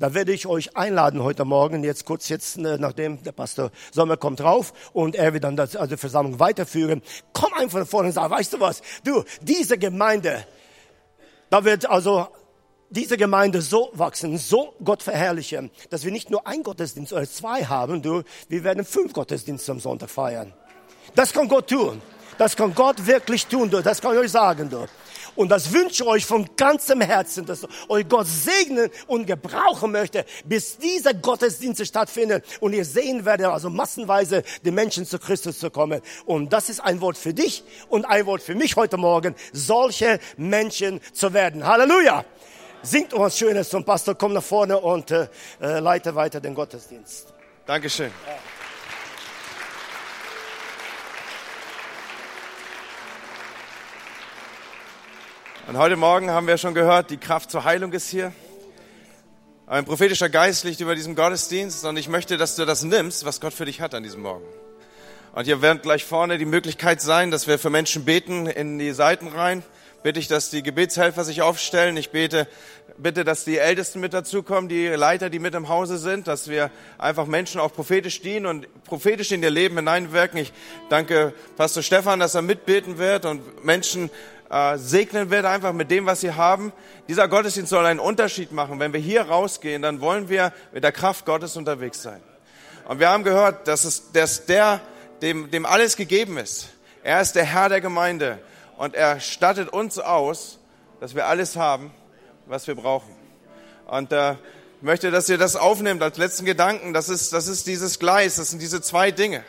Da 0.00 0.14
werde 0.14 0.32
ich 0.32 0.46
euch 0.46 0.78
einladen 0.78 1.22
heute 1.22 1.44
Morgen, 1.44 1.84
jetzt 1.84 2.06
kurz 2.06 2.30
jetzt, 2.30 2.56
äh, 2.56 2.78
nachdem 2.78 3.22
der 3.22 3.32
Pastor 3.32 3.70
Sommer 3.92 4.16
kommt 4.16 4.40
drauf 4.40 4.72
und 4.94 5.14
er 5.14 5.34
wird 5.34 5.44
dann 5.44 5.56
das, 5.56 5.76
also 5.76 5.98
Versammlung 5.98 6.40
weiterführen. 6.40 7.02
Komm 7.34 7.52
einfach 7.52 7.86
vorne 7.86 8.08
und 8.08 8.14
sag, 8.14 8.30
weißt 8.30 8.54
du 8.54 8.60
was? 8.60 8.80
Du, 9.04 9.22
diese 9.42 9.76
Gemeinde, 9.76 10.46
da 11.50 11.66
wird 11.66 11.84
also 11.84 12.28
diese 12.88 13.18
Gemeinde 13.18 13.60
so 13.60 13.90
wachsen, 13.92 14.38
so 14.38 14.72
Gott 14.82 15.02
verherrlichen, 15.02 15.70
dass 15.90 16.02
wir 16.02 16.12
nicht 16.12 16.30
nur 16.30 16.46
ein 16.46 16.62
Gottesdienst 16.62 17.12
oder 17.12 17.28
zwei 17.28 17.66
haben, 17.66 18.00
du, 18.00 18.22
wir 18.48 18.64
werden 18.64 18.86
fünf 18.86 19.12
Gottesdienste 19.12 19.70
am 19.72 19.80
Sonntag 19.80 20.08
feiern. 20.08 20.54
Das 21.14 21.30
kann 21.30 21.46
Gott 21.46 21.68
tun. 21.68 22.00
Das 22.38 22.56
kann 22.56 22.74
Gott 22.74 23.06
wirklich 23.06 23.46
tun, 23.46 23.68
du. 23.68 23.82
Das 23.82 24.00
kann 24.00 24.14
ich 24.14 24.20
euch 24.20 24.30
sagen, 24.30 24.70
du. 24.70 24.86
Und 25.36 25.48
das 25.50 25.72
wünsche 25.72 26.02
ich 26.02 26.08
euch 26.08 26.26
von 26.26 26.48
ganzem 26.56 27.00
Herzen, 27.00 27.46
dass 27.46 27.66
euch 27.88 28.08
Gott 28.08 28.26
segnen 28.26 28.90
und 29.06 29.26
gebrauchen 29.26 29.92
möchte, 29.92 30.24
bis 30.44 30.78
diese 30.78 31.14
Gottesdienste 31.14 31.86
stattfinden 31.86 32.42
und 32.60 32.72
ihr 32.72 32.84
sehen 32.84 33.24
werdet, 33.24 33.46
also 33.46 33.70
massenweise 33.70 34.42
die 34.64 34.70
Menschen 34.70 35.06
zu 35.06 35.18
Christus 35.18 35.58
zu 35.58 35.70
kommen. 35.70 36.00
Und 36.26 36.52
das 36.52 36.68
ist 36.68 36.80
ein 36.80 37.00
Wort 37.00 37.16
für 37.16 37.34
dich 37.34 37.64
und 37.88 38.04
ein 38.04 38.26
Wort 38.26 38.42
für 38.42 38.54
mich 38.54 38.76
heute 38.76 38.96
Morgen, 38.96 39.34
solche 39.52 40.18
Menschen 40.36 41.00
zu 41.12 41.32
werden. 41.32 41.66
Halleluja! 41.66 42.24
Singt 42.82 43.12
uns 43.12 43.36
Schönes 43.36 43.68
zum 43.68 43.84
Pastor, 43.84 44.14
komm 44.14 44.32
nach 44.32 44.42
vorne 44.42 44.78
und 44.78 45.10
äh, 45.10 45.28
äh 45.60 45.80
leite 45.80 46.14
weiter 46.14 46.40
den 46.40 46.54
Gottesdienst. 46.54 47.32
Dankeschön. 47.66 48.10
Ja. 48.26 48.59
Und 55.70 55.78
heute 55.78 55.94
Morgen 55.94 56.30
haben 56.30 56.48
wir 56.48 56.58
schon 56.58 56.74
gehört, 56.74 57.10
die 57.10 57.16
Kraft 57.16 57.48
zur 57.52 57.62
Heilung 57.62 57.92
ist 57.92 58.10
hier. 58.10 58.32
Ein 59.68 59.84
prophetischer 59.84 60.28
Geist 60.28 60.64
liegt 60.64 60.80
über 60.80 60.96
diesem 60.96 61.14
Gottesdienst 61.14 61.84
und 61.84 61.96
ich 61.96 62.08
möchte, 62.08 62.36
dass 62.36 62.56
du 62.56 62.64
das 62.64 62.82
nimmst, 62.82 63.24
was 63.24 63.40
Gott 63.40 63.52
für 63.52 63.66
dich 63.66 63.80
hat 63.80 63.94
an 63.94 64.02
diesem 64.02 64.20
Morgen. 64.20 64.44
Und 65.32 65.44
hier 65.44 65.62
wird 65.62 65.84
gleich 65.84 66.04
vorne 66.04 66.38
die 66.38 66.44
Möglichkeit 66.44 67.00
sein, 67.00 67.30
dass 67.30 67.46
wir 67.46 67.56
für 67.56 67.70
Menschen 67.70 68.04
beten 68.04 68.48
in 68.48 68.80
die 68.80 68.90
Seiten 68.90 69.28
rein. 69.28 69.62
Bitte 70.02 70.18
ich, 70.18 70.26
dass 70.26 70.50
die 70.50 70.64
Gebetshelfer 70.64 71.22
sich 71.22 71.40
aufstellen. 71.40 71.96
Ich 71.96 72.10
bete, 72.10 72.48
bitte, 72.98 73.22
dass 73.22 73.44
die 73.44 73.58
Ältesten 73.58 74.00
mit 74.00 74.12
dazukommen, 74.12 74.68
die 74.68 74.88
Leiter, 74.88 75.30
die 75.30 75.38
mit 75.38 75.54
im 75.54 75.68
Hause 75.68 75.98
sind, 75.98 76.26
dass 76.26 76.48
wir 76.48 76.72
einfach 76.98 77.26
Menschen 77.26 77.60
auch 77.60 77.72
prophetisch 77.72 78.22
dienen 78.22 78.46
und 78.46 78.66
prophetisch 78.82 79.30
in 79.30 79.40
ihr 79.40 79.50
Leben 79.50 79.76
hineinwirken. 79.76 80.40
Ich 80.40 80.52
danke 80.88 81.32
Pastor 81.56 81.84
Stefan, 81.84 82.18
dass 82.18 82.34
er 82.34 82.42
mitbeten 82.42 82.98
wird 82.98 83.24
und 83.24 83.64
Menschen 83.64 84.10
äh, 84.50 84.78
segnen 84.78 85.30
wird 85.30 85.44
einfach 85.44 85.72
mit 85.72 85.90
dem, 85.90 86.06
was 86.06 86.20
sie 86.20 86.32
haben. 86.32 86.72
Dieser 87.08 87.28
Gottesdienst 87.28 87.70
soll 87.70 87.86
einen 87.86 88.00
Unterschied 88.00 88.50
machen. 88.52 88.80
Wenn 88.80 88.92
wir 88.92 89.00
hier 89.00 89.22
rausgehen, 89.22 89.80
dann 89.80 90.00
wollen 90.00 90.28
wir 90.28 90.52
mit 90.72 90.82
der 90.82 90.92
Kraft 90.92 91.24
Gottes 91.24 91.56
unterwegs 91.56 92.02
sein. 92.02 92.20
Und 92.86 92.98
wir 92.98 93.08
haben 93.08 93.22
gehört, 93.22 93.68
dass, 93.68 93.84
es, 93.84 94.10
dass 94.12 94.46
der, 94.46 94.80
dem, 95.22 95.50
dem 95.50 95.64
alles 95.64 95.96
gegeben 95.96 96.36
ist, 96.36 96.70
Er 97.02 97.20
ist 97.20 97.34
der 97.34 97.44
Herr 97.44 97.68
der 97.68 97.80
Gemeinde 97.80 98.40
und 98.76 98.94
er 98.94 99.20
stattet 99.20 99.68
uns 99.68 99.98
aus, 99.98 100.58
dass 100.98 101.14
wir 101.14 101.26
alles 101.26 101.56
haben, 101.56 101.92
was 102.46 102.66
wir 102.66 102.74
brauchen. 102.74 103.14
Und 103.86 104.12
äh, 104.12 104.32
ich 104.32 104.82
möchte, 104.82 105.10
dass 105.10 105.28
ihr 105.28 105.38
das 105.38 105.56
aufnehmt 105.56 106.02
als 106.02 106.18
letzten 106.18 106.44
Gedanken. 106.44 106.92
Das 106.92 107.08
ist, 107.08 107.32
das 107.32 107.46
ist 107.46 107.66
dieses 107.66 107.98
Gleis, 107.98 108.36
das 108.36 108.50
sind 108.50 108.60
diese 108.60 108.82
zwei 108.82 109.12
Dinge. 109.12 109.44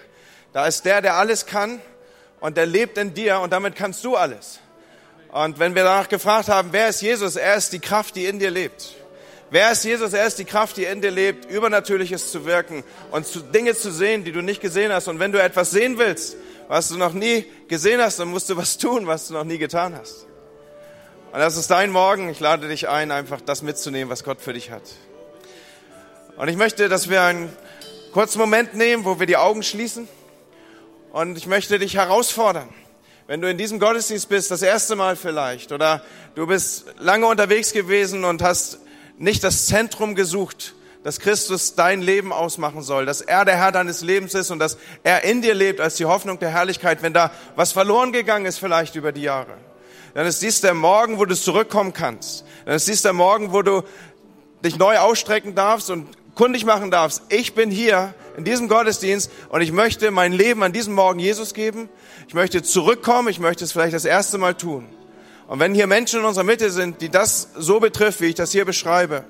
Da 0.54 0.68
ist 0.68 0.86
der, 0.86 1.02
der 1.02 1.16
alles 1.16 1.46
kann 1.46 1.82
und 2.40 2.58
der 2.58 2.66
lebt 2.68 2.98
in 2.98 3.14
dir 3.14 3.40
und 3.40 3.52
damit 3.52 3.76
kannst 3.76 4.04
du 4.06 4.16
alles. 4.16 4.60
Und 5.32 5.60
wenn 5.60 5.76
wir 5.76 5.84
danach 5.84 6.10
gefragt 6.10 6.50
haben, 6.50 6.70
wer 6.72 6.89
ist 6.89 7.02
Jesus? 7.02 7.38
Er 7.38 7.56
ist 7.56 7.72
die 7.72 7.80
Kraft, 7.80 8.15
die 8.15 8.26
in 8.26 8.39
dir 8.39 8.52
lebt. 8.52 8.96
Wer 9.50 9.72
ist 9.72 9.84
Jesus? 9.84 10.13
Er 10.13 10.26
ist 10.28 10.39
die 10.39 10.46
Kraft, 10.46 10.78
die 10.78 10.84
in 10.84 11.02
dir 11.02 11.12
lebt, 11.12 11.50
Übernatürliches 11.50 12.32
zu 12.32 12.46
wirken 12.46 12.84
und 13.12 13.26
zu, 13.26 13.39
Dinge 13.39 13.76
zu 13.76 13.91
sehen, 13.91 14.24
die 14.24 14.32
du 14.32 14.41
nicht 14.41 14.62
gesehen 14.62 14.91
hast. 14.91 15.08
Und 15.08 15.20
wenn 15.20 15.32
du 15.32 15.41
etwas 15.41 15.72
sehen 15.72 15.98
willst, 15.98 16.36
was 16.67 16.89
du 16.89 16.98
noch 16.98 17.13
nie 17.13 17.46
gesehen 17.67 18.02
hast, 18.02 18.20
dann 18.20 18.30
musst 18.30 18.50
du 18.50 18.58
was 18.58 18.78
tun, 18.78 19.08
was 19.08 19.28
du 19.28 19.34
noch 19.34 19.44
nie 19.44 19.58
getan 19.58 19.96
hast. 19.96 20.26
Und 21.32 21.39
das 21.39 21.56
ist 21.56 21.72
dein 21.72 21.91
Morgen. 21.91 22.30
Ich 22.30 22.41
lade 22.41 22.67
dich 22.67 22.89
ein, 22.89 23.12
einfach 23.12 23.39
das 23.39 23.62
mitzunehmen, 23.62 24.10
was 24.10 24.24
Gott 24.26 24.41
für 24.41 24.54
dich 24.54 24.70
hat. 24.70 24.84
Und 26.36 26.48
ich 26.50 26.58
möchte, 26.58 26.89
dass 26.89 27.10
wir 27.10 27.22
einen 27.22 27.52
kurzen 28.12 28.39
Moment 28.39 28.74
nehmen, 28.74 29.06
wo 29.06 29.20
wir 29.20 29.28
die 29.28 29.38
Augen 29.38 29.63
schließen. 29.63 30.10
Und 31.13 31.38
ich 31.38 31.48
möchte 31.48 31.80
dich 31.80 31.96
herausfordern. 31.96 32.70
Wenn 33.32 33.39
du 33.39 33.50
in 33.50 33.58
diesem 33.58 33.80
Gottesdienst 33.80 34.28
bist, 34.28 34.52
das 34.52 34.62
erste 34.62 34.98
Mal 34.98 35.15
vielleicht, 35.15 35.72
oder 35.72 36.02
du 36.36 36.48
bist 36.48 36.84
lange 37.00 37.26
unterwegs 37.28 37.72
gewesen 37.72 38.26
und 38.26 38.44
hast 38.44 38.80
nicht 39.17 39.41
das 39.46 39.67
Zentrum 39.67 40.15
gesucht, 40.15 40.76
dass 41.06 41.22
Christus 41.22 41.76
dein 41.76 42.02
Leben 42.02 42.34
ausmachen 42.34 42.82
soll, 42.82 43.06
dass 43.06 43.22
er 43.22 43.46
der 43.46 43.56
Herr 43.56 43.72
deines 43.72 44.02
Lebens 44.02 44.34
ist 44.34 44.52
und 44.52 44.60
dass 44.60 44.78
er 45.04 45.24
in 45.24 45.41
dir 45.41 45.54
lebt 45.54 45.80
als 45.80 45.96
die 45.96 46.04
Hoffnung 46.04 46.39
der 46.39 46.50
Herrlichkeit, 46.50 47.04
wenn 47.04 47.13
da 47.13 47.32
was 47.56 47.72
verloren 47.72 48.12
gegangen 48.12 48.46
ist 48.46 48.58
vielleicht 48.58 48.98
über 48.98 49.13
die 49.13 49.22
Jahre. 49.22 49.54
Dann 50.13 50.28
ist 50.28 50.41
dies 50.41 50.60
der 50.60 50.74
Morgen, 50.74 51.17
wo 51.17 51.24
du 51.24 51.34
zurückkommen 51.34 51.94
kannst. 51.94 52.44
Dann 52.65 52.76
ist 52.76 52.89
dies 52.89 53.02
der 53.02 53.13
Morgen, 53.13 53.54
wo 53.54 53.62
du 53.62 53.84
dich 54.62 54.78
neu 54.78 54.98
ausstrecken 54.98 55.56
darfst 55.56 55.89
und 55.89 56.10
kundig 56.36 56.65
machen 56.65 56.91
darfst. 56.91 57.22
Ich 57.30 57.56
bin 57.56 57.72
hier 57.72 58.13
in 58.38 58.44
diesem 58.44 58.67
Gottesdienst 58.67 59.32
und 59.50 59.62
ich 59.62 59.72
möchte 59.72 60.12
mein 60.12 60.34
Leben 60.34 60.63
an 60.63 60.74
diesem 60.74 60.94
Morgen 60.94 61.20
Jesus 61.20 61.54
geben. 61.54 61.89
Ich 62.28 62.34
möchte 62.34 62.63
zurückkommen. 62.63 63.28
Ich 63.28 63.39
möchte 63.39 63.63
es 63.63 63.72
vielleicht 63.72 63.94
das 63.94 64.06
erste 64.06 64.38
Mal 64.38 64.56
tun. 64.56 64.86
Und 65.48 65.60
wenn 65.60 65.74
hier 65.74 65.88
Menschen 65.88 66.20
in 66.20 66.26
unserer 66.26 66.46
Mitte 66.46 66.72
sind, 66.72 67.02
die 67.02 67.10
das 67.10 67.50
so 67.58 67.80
betrifft, 67.80 68.22
wie 68.22 68.28
ich 68.28 68.36
das 68.36 68.52
hier 68.52 68.65
beschreibe, 68.65 69.26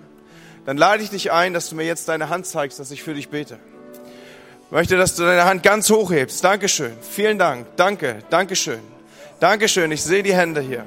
dann 0.65 0.77
lade 0.77 1.01
ich 1.01 1.09
dich 1.09 1.31
ein, 1.31 1.53
dass 1.53 1.69
du 1.69 1.75
mir 1.75 1.85
jetzt 1.85 2.07
deine 2.07 2.29
Hand 2.29 2.45
zeigst, 2.45 2.79
dass 2.79 2.91
ich 2.91 3.01
für 3.01 3.13
dich 3.13 3.29
bete. 3.29 3.57
Ich 4.65 4.71
möchte, 4.71 4.97
dass 4.97 5.15
du 5.15 5.23
deine 5.23 5.45
Hand 5.45 5.63
ganz 5.63 5.89
hoch 5.89 6.11
hebst. 6.11 6.43
Dankeschön. 6.43 6.93
Vielen 7.01 7.39
Dank. 7.39 7.65
Danke. 7.75 8.19
Dankeschön. 8.29 8.79
Dankeschön. 9.39 9.91
Ich 9.91 10.03
sehe 10.03 10.23
die 10.23 10.35
Hände 10.35 10.61
hier. 10.61 10.85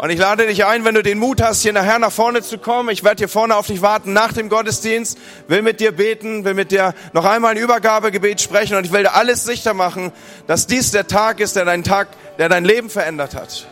Und 0.00 0.08
ich 0.08 0.18
lade 0.18 0.46
dich 0.46 0.64
ein, 0.64 0.86
wenn 0.86 0.94
du 0.94 1.02
den 1.02 1.18
Mut 1.18 1.42
hast, 1.42 1.60
hier 1.60 1.74
nachher 1.74 1.98
nach 1.98 2.10
vorne 2.10 2.40
zu 2.40 2.56
kommen. 2.56 2.88
Ich 2.88 3.04
werde 3.04 3.18
hier 3.18 3.28
vorne 3.28 3.54
auf 3.54 3.66
dich 3.66 3.82
warten 3.82 4.14
nach 4.14 4.32
dem 4.32 4.48
Gottesdienst, 4.48 5.18
will 5.46 5.60
mit 5.60 5.78
dir 5.78 5.92
beten, 5.92 6.42
will 6.46 6.54
mit 6.54 6.70
dir 6.70 6.94
noch 7.12 7.26
einmal 7.26 7.50
ein 7.50 7.58
Übergabegebet 7.58 8.40
sprechen 8.40 8.78
und 8.78 8.86
ich 8.86 8.92
will 8.92 9.02
dir 9.02 9.12
alles 9.12 9.44
sicher 9.44 9.74
machen, 9.74 10.10
dass 10.46 10.66
dies 10.66 10.90
der 10.90 11.06
Tag 11.06 11.38
ist, 11.38 11.54
der 11.54 11.66
deinen 11.66 11.84
Tag, 11.84 12.08
der 12.38 12.48
dein 12.48 12.64
Leben 12.64 12.88
verändert 12.88 13.34
hat. 13.34 13.68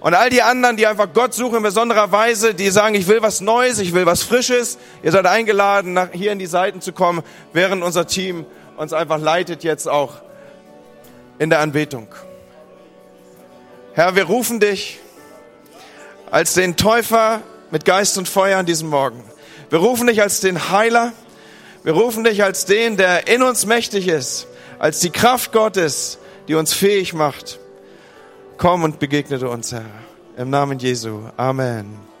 Und 0.00 0.12
all 0.12 0.28
die 0.28 0.42
anderen, 0.42 0.76
die 0.76 0.86
einfach 0.86 1.08
Gott 1.14 1.32
suchen 1.32 1.56
in 1.56 1.62
besonderer 1.62 2.12
Weise, 2.12 2.52
die 2.52 2.68
sagen, 2.68 2.94
ich 2.94 3.08
will 3.08 3.22
was 3.22 3.40
Neues, 3.40 3.78
ich 3.78 3.94
will 3.94 4.04
was 4.04 4.22
Frisches, 4.22 4.76
ihr 5.02 5.12
seid 5.12 5.24
eingeladen, 5.24 5.94
nach, 5.94 6.08
hier 6.12 6.32
in 6.32 6.38
die 6.38 6.44
Seiten 6.44 6.82
zu 6.82 6.92
kommen, 6.92 7.22
während 7.54 7.82
unser 7.82 8.06
Team 8.06 8.44
uns 8.76 8.92
einfach 8.92 9.18
leitet 9.18 9.64
jetzt 9.64 9.88
auch 9.88 10.16
in 11.38 11.48
der 11.48 11.60
Anbetung. 11.60 12.08
Herr, 13.94 14.14
wir 14.14 14.24
rufen 14.24 14.60
dich 14.60 15.00
als 16.34 16.54
den 16.54 16.74
Täufer 16.74 17.42
mit 17.70 17.84
Geist 17.84 18.18
und 18.18 18.28
Feuer 18.28 18.58
an 18.58 18.66
diesem 18.66 18.88
Morgen. 18.88 19.22
Wir 19.70 19.78
rufen 19.78 20.08
dich 20.08 20.20
als 20.20 20.40
den 20.40 20.68
Heiler. 20.72 21.12
Wir 21.84 21.92
rufen 21.92 22.24
dich 22.24 22.42
als 22.42 22.64
den, 22.64 22.96
der 22.96 23.28
in 23.28 23.40
uns 23.44 23.66
mächtig 23.66 24.08
ist, 24.08 24.48
als 24.80 24.98
die 24.98 25.10
Kraft 25.10 25.52
Gottes, 25.52 26.18
die 26.48 26.56
uns 26.56 26.72
fähig 26.72 27.14
macht. 27.14 27.60
Komm 28.58 28.82
und 28.82 28.98
begegnete 28.98 29.48
uns, 29.48 29.70
Herr. 29.70 29.84
Im 30.36 30.50
Namen 30.50 30.80
Jesu. 30.80 31.20
Amen. 31.36 32.13